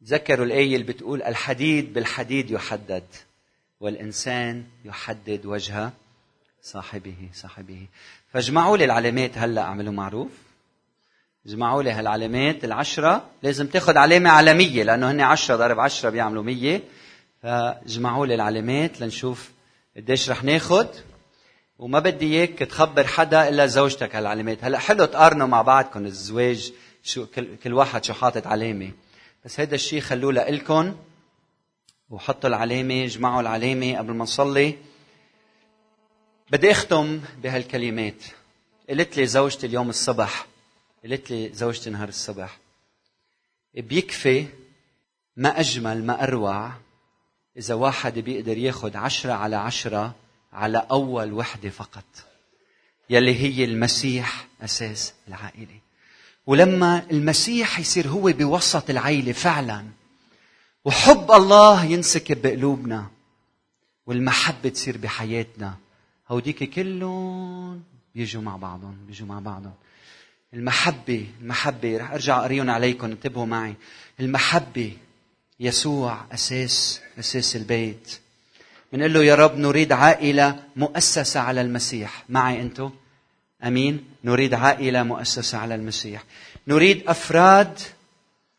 تذكروا 0.02 0.46
الآية 0.46 0.76
اللي 0.76 0.94
بتقول 0.94 1.24
الحديد 1.24 1.94
بالحديد 1.94 2.52
يحدد 2.52 3.06
والإنسان 3.80 4.66
يحدد 4.86 5.46
وجه 5.46 5.90
صاحبه 6.62 7.30
صاحبه. 7.34 7.88
فاجمعوا 8.32 8.78
لي 8.78 8.86
العلامات 8.86 9.38
هلأ 9.38 9.62
أعملوا 9.62 9.94
معروف. 9.94 10.32
اجمعوا 11.48 11.84
لي 11.84 11.92
هالعلامات. 11.92 12.64
العشرة 12.64 13.30
لازم 13.44 13.68
تاخذ 13.68 13.98
علامة 13.98 14.30
على 14.30 14.54
مية 14.54 14.84
لأنه 14.84 15.12
هن 15.12 15.22
عشرة 15.22 15.56
ضرب 15.56 15.80
عشرة 15.80 16.10
بيعملوا 16.10 16.44
مية. 16.44 16.84
فاجمعوا 17.42 18.26
لي 18.26 18.36
العلامات 18.36 19.02
لنشوف 19.02 19.52
قديش 19.98 20.30
رح 20.30 20.44
ناخذ 20.44 20.88
وما 21.80 22.00
بدي 22.00 22.26
إياك 22.26 22.60
تخبر 22.60 23.08
حدا 23.08 23.50
إلا 23.50 23.66
زوجتك 23.66 24.16
هالعلامات. 24.16 24.64
هلأ 24.64 24.80
حلو 24.80 25.06
تقارنوا 25.06 25.48
مع 25.48 25.62
بعضكم 25.62 26.06
الزواج 26.06 26.74
شو 27.04 27.26
كل, 27.64 27.74
واحد 27.74 28.04
شو 28.04 28.14
حاطط 28.14 28.48
علامة. 28.48 28.92
بس 29.46 29.60
هذا 29.60 29.76
الشيء 29.76 30.02
خلوه 30.02 30.34
لإلكم 30.34 30.96
وحطوا 32.10 32.50
العلامة 32.50 33.04
اجمعوا 33.04 33.42
العلامة 33.42 33.98
قبل 33.98 34.14
ما 34.14 34.24
نصلي. 34.24 34.76
بدي 36.52 36.72
أختم 36.72 37.22
بهالكلمات. 37.44 38.24
قلت 38.90 39.18
لي 39.18 39.26
زوجتي 39.26 39.68
اليوم 39.68 39.90
الصبح 39.90 40.46
قلت 41.04 41.32
لي 41.32 41.54
زوجتي 41.54 41.90
نهار 41.90 42.10
الصبح 42.10 42.60
بيكفي 43.74 44.48
ما 45.38 45.60
أجمل 45.60 46.06
ما 46.06 46.24
أروع 46.24 46.72
إذا 47.58 47.74
واحد 47.74 48.20
بيقدر 48.20 48.58
ياخد 48.58 48.96
عشرة 48.96 49.34
على 49.34 49.56
عشرة 49.56 50.16
على 50.54 50.88
أول 50.92 51.34
وحدة 51.34 51.70
فقط 51.70 52.06
يلي 53.10 53.36
هي 53.36 53.64
المسيح 53.64 54.48
أساس 54.62 55.14
العائلة. 55.28 55.80
ولما 56.48 57.06
المسيح 57.12 57.80
يصير 57.80 58.08
هو 58.08 58.32
بوسط 58.32 58.90
العائلة 58.90 59.32
فعلا 59.32 59.86
وحب 60.86 61.32
الله 61.32 61.86
ينسكب 61.86 62.42
بقلوبنا 62.42 63.08
والمحبة 64.06 64.70
تصير 64.70 64.98
بحياتنا 64.98 65.78
هوديك 66.30 66.64
كلهم 66.64 67.84
بيجوا 68.16 68.42
مع 68.42 68.58
بعضهم 68.58 69.06
بيجوا 69.08 69.28
مع 69.28 69.40
بعضهم. 69.40 69.74
المحبة 70.54 71.28
المحبة 71.42 71.98
رح 71.98 72.12
أرجع 72.12 72.40
أقريهم 72.40 72.70
عليكم 72.70 73.12
انتبهوا 73.12 73.46
معي. 73.46 73.76
المحبة 74.20 74.98
يسوع 75.60 76.26
أساس 76.32 77.02
أساس 77.20 77.56
البيت. 77.56 78.20
بنقول 78.94 79.14
له 79.14 79.24
يا 79.24 79.36
رب 79.36 79.58
نريد 79.58 79.92
عائلة 79.92 80.64
مؤسسة 80.76 81.40
على 81.40 81.62
المسيح. 81.62 82.24
معي 82.30 82.62
أنتم 82.62 82.92
أمين؟ 83.64 84.06
نريد 84.24 84.54
عائلة 84.54 85.04
مؤسسة 85.04 85.58
على 85.58 85.76
المسيح. 85.76 86.24
نريد 86.68 87.04
أفراد 87.08 87.80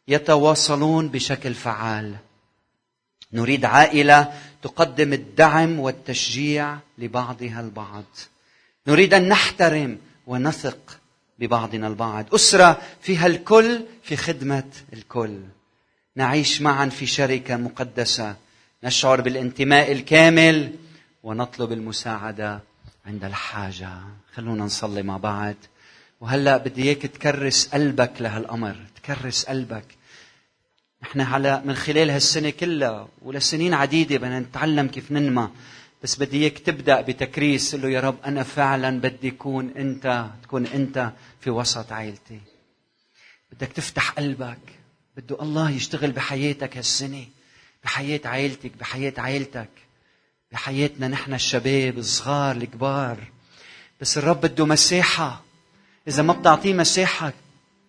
يتواصلون 0.08 1.08
بشكل 1.08 1.54
فعال. 1.54 2.16
نريد 3.32 3.64
عائلة 3.64 4.32
تقدم 4.62 5.12
الدعم 5.12 5.80
والتشجيع 5.80 6.78
لبعضها 6.98 7.60
البعض. 7.60 8.04
نريد 8.86 9.14
أن 9.14 9.28
نحترم 9.28 9.98
ونثق 10.26 11.00
ببعضنا 11.38 11.86
البعض. 11.86 12.34
أسرة 12.34 12.80
فيها 13.00 13.26
الكل 13.26 13.80
في 14.02 14.16
خدمة 14.16 14.70
الكل. 14.92 15.40
نعيش 16.16 16.62
معا 16.62 16.86
في 16.86 17.06
شركة 17.06 17.56
مقدسة. 17.56 18.36
نشعر 18.84 19.20
بالانتماء 19.20 19.92
الكامل 19.92 20.74
ونطلب 21.22 21.72
المساعدة 21.72 22.60
عند 23.06 23.24
الحاجة. 23.24 23.90
خلونا 24.34 24.64
نصلي 24.64 25.02
مع 25.02 25.16
بعض. 25.16 25.54
وهلأ 26.20 26.56
بدي 26.56 26.82
إياك 26.82 27.02
تكرس 27.02 27.68
قلبك 27.68 28.12
لهالأمر. 28.20 28.76
تكرس 29.02 29.44
قلبك. 29.44 29.84
نحن 31.02 31.20
على 31.20 31.62
من 31.64 31.74
خلال 31.74 32.10
هالسنة 32.10 32.50
كلها 32.50 33.08
ولسنين 33.22 33.74
عديدة 33.74 34.16
بدنا 34.16 34.40
نتعلم 34.40 34.88
كيف 34.88 35.12
ننمى. 35.12 35.50
بس 36.04 36.16
بدي 36.16 36.42
إياك 36.42 36.58
تبدأ 36.58 37.00
بتكريس 37.00 37.74
له 37.74 37.88
يا 37.88 38.00
رب 38.00 38.16
أنا 38.26 38.42
فعلا 38.42 39.00
بدي 39.00 39.28
اكون 39.28 39.70
أنت 39.76 40.26
تكون 40.42 40.66
أنت 40.66 41.12
في 41.40 41.50
وسط 41.50 41.92
عائلتي. 41.92 42.40
بدك 43.52 43.68
تفتح 43.68 44.10
قلبك 44.10 44.58
بده 45.16 45.42
الله 45.42 45.70
يشتغل 45.70 46.12
بحياتك 46.12 46.76
هالسنة 46.76 47.24
بحياة 47.84 48.20
عائلتك 48.24 48.72
بحياة 48.80 49.12
عائلتك 49.18 49.68
بحياتنا 50.52 51.08
نحن 51.08 51.34
الشباب 51.34 51.98
الصغار 51.98 52.56
الكبار. 52.56 53.18
بس 54.00 54.18
الرب 54.18 54.40
بده 54.40 54.66
مساحة 54.66 55.42
إذا 56.08 56.22
ما 56.22 56.32
بتعطيه 56.32 56.74
مساحة 56.74 57.32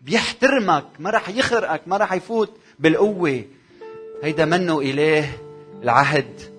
بيحترمك 0.02 0.88
ما 1.00 1.10
راح 1.10 1.30
يخرقك 1.30 1.88
ما 1.88 1.98
راح 1.98 2.14
يفوت 2.14 2.58
بالقوة. 2.80 3.44
هيدا 4.24 4.46
منه 4.46 4.82
إله 4.82 5.38
العهد. 5.84 6.55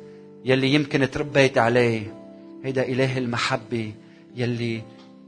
يلي 0.47 0.75
يمكن 0.75 1.11
تربيت 1.11 1.59
عليه. 1.59 2.15
هيدا 2.65 2.83
إله 2.83 3.19
المحبة 3.19 3.93
يلي 4.37 4.83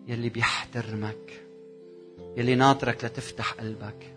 يلي 0.08 0.28
بيحترمك 0.28 1.42
يلي 2.36 2.54
ناطرك 2.54 3.04
لتفتح 3.04 3.52
قلبك. 3.52 4.14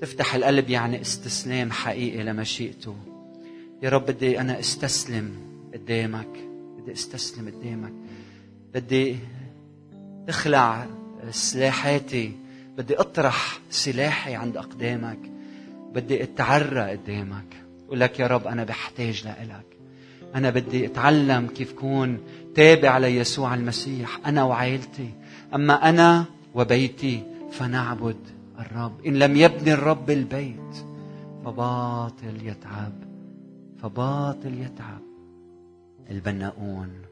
تفتح 0.00 0.34
القلب 0.34 0.70
يعني 0.70 1.00
استسلام 1.00 1.70
حقيقي 1.70 2.22
لمشيئته 2.22 2.96
يا 3.82 3.88
رب 3.88 4.06
بدي 4.06 4.40
أنا 4.40 4.60
استسلم 4.60 5.32
قدامك 5.74 6.28
بدي 6.78 6.92
استسلم 6.92 7.48
قدامك. 7.48 7.92
بدي 8.74 9.16
أخلع 10.28 10.86
سلاحاتي 11.30 12.32
بدي 12.76 12.94
أطرح 12.94 13.58
سلاحي 13.70 14.34
عند 14.34 14.56
أقدامك. 14.56 15.18
بدي 15.94 16.22
أتعرى 16.22 16.90
قدامك. 16.90 17.56
أقول 17.86 18.00
لك 18.00 18.20
يا 18.20 18.26
رب 18.26 18.46
أنا 18.46 18.64
بحتاج 18.64 19.24
لإلك. 19.24 19.79
أنا 20.34 20.50
بدي 20.50 20.86
أتعلم 20.86 21.46
كيف 21.46 21.72
كون 21.72 22.18
تابع 22.54 22.98
ليسوع 22.98 23.54
المسيح. 23.54 24.20
أنا 24.26 24.44
وعائلتي. 24.44 25.10
أما 25.54 25.88
أنا 25.88 26.24
وبيتي 26.54 27.22
فنعبد 27.52 28.16
الرب. 28.58 29.06
إن 29.06 29.18
لم 29.18 29.36
يبني 29.36 29.72
الرب 29.72 30.10
البيت 30.10 30.76
فباطل 31.44 32.46
يتعب. 32.46 32.92
فباطل 33.82 34.54
يتعب. 34.54 35.00
البناؤون. 36.10 37.09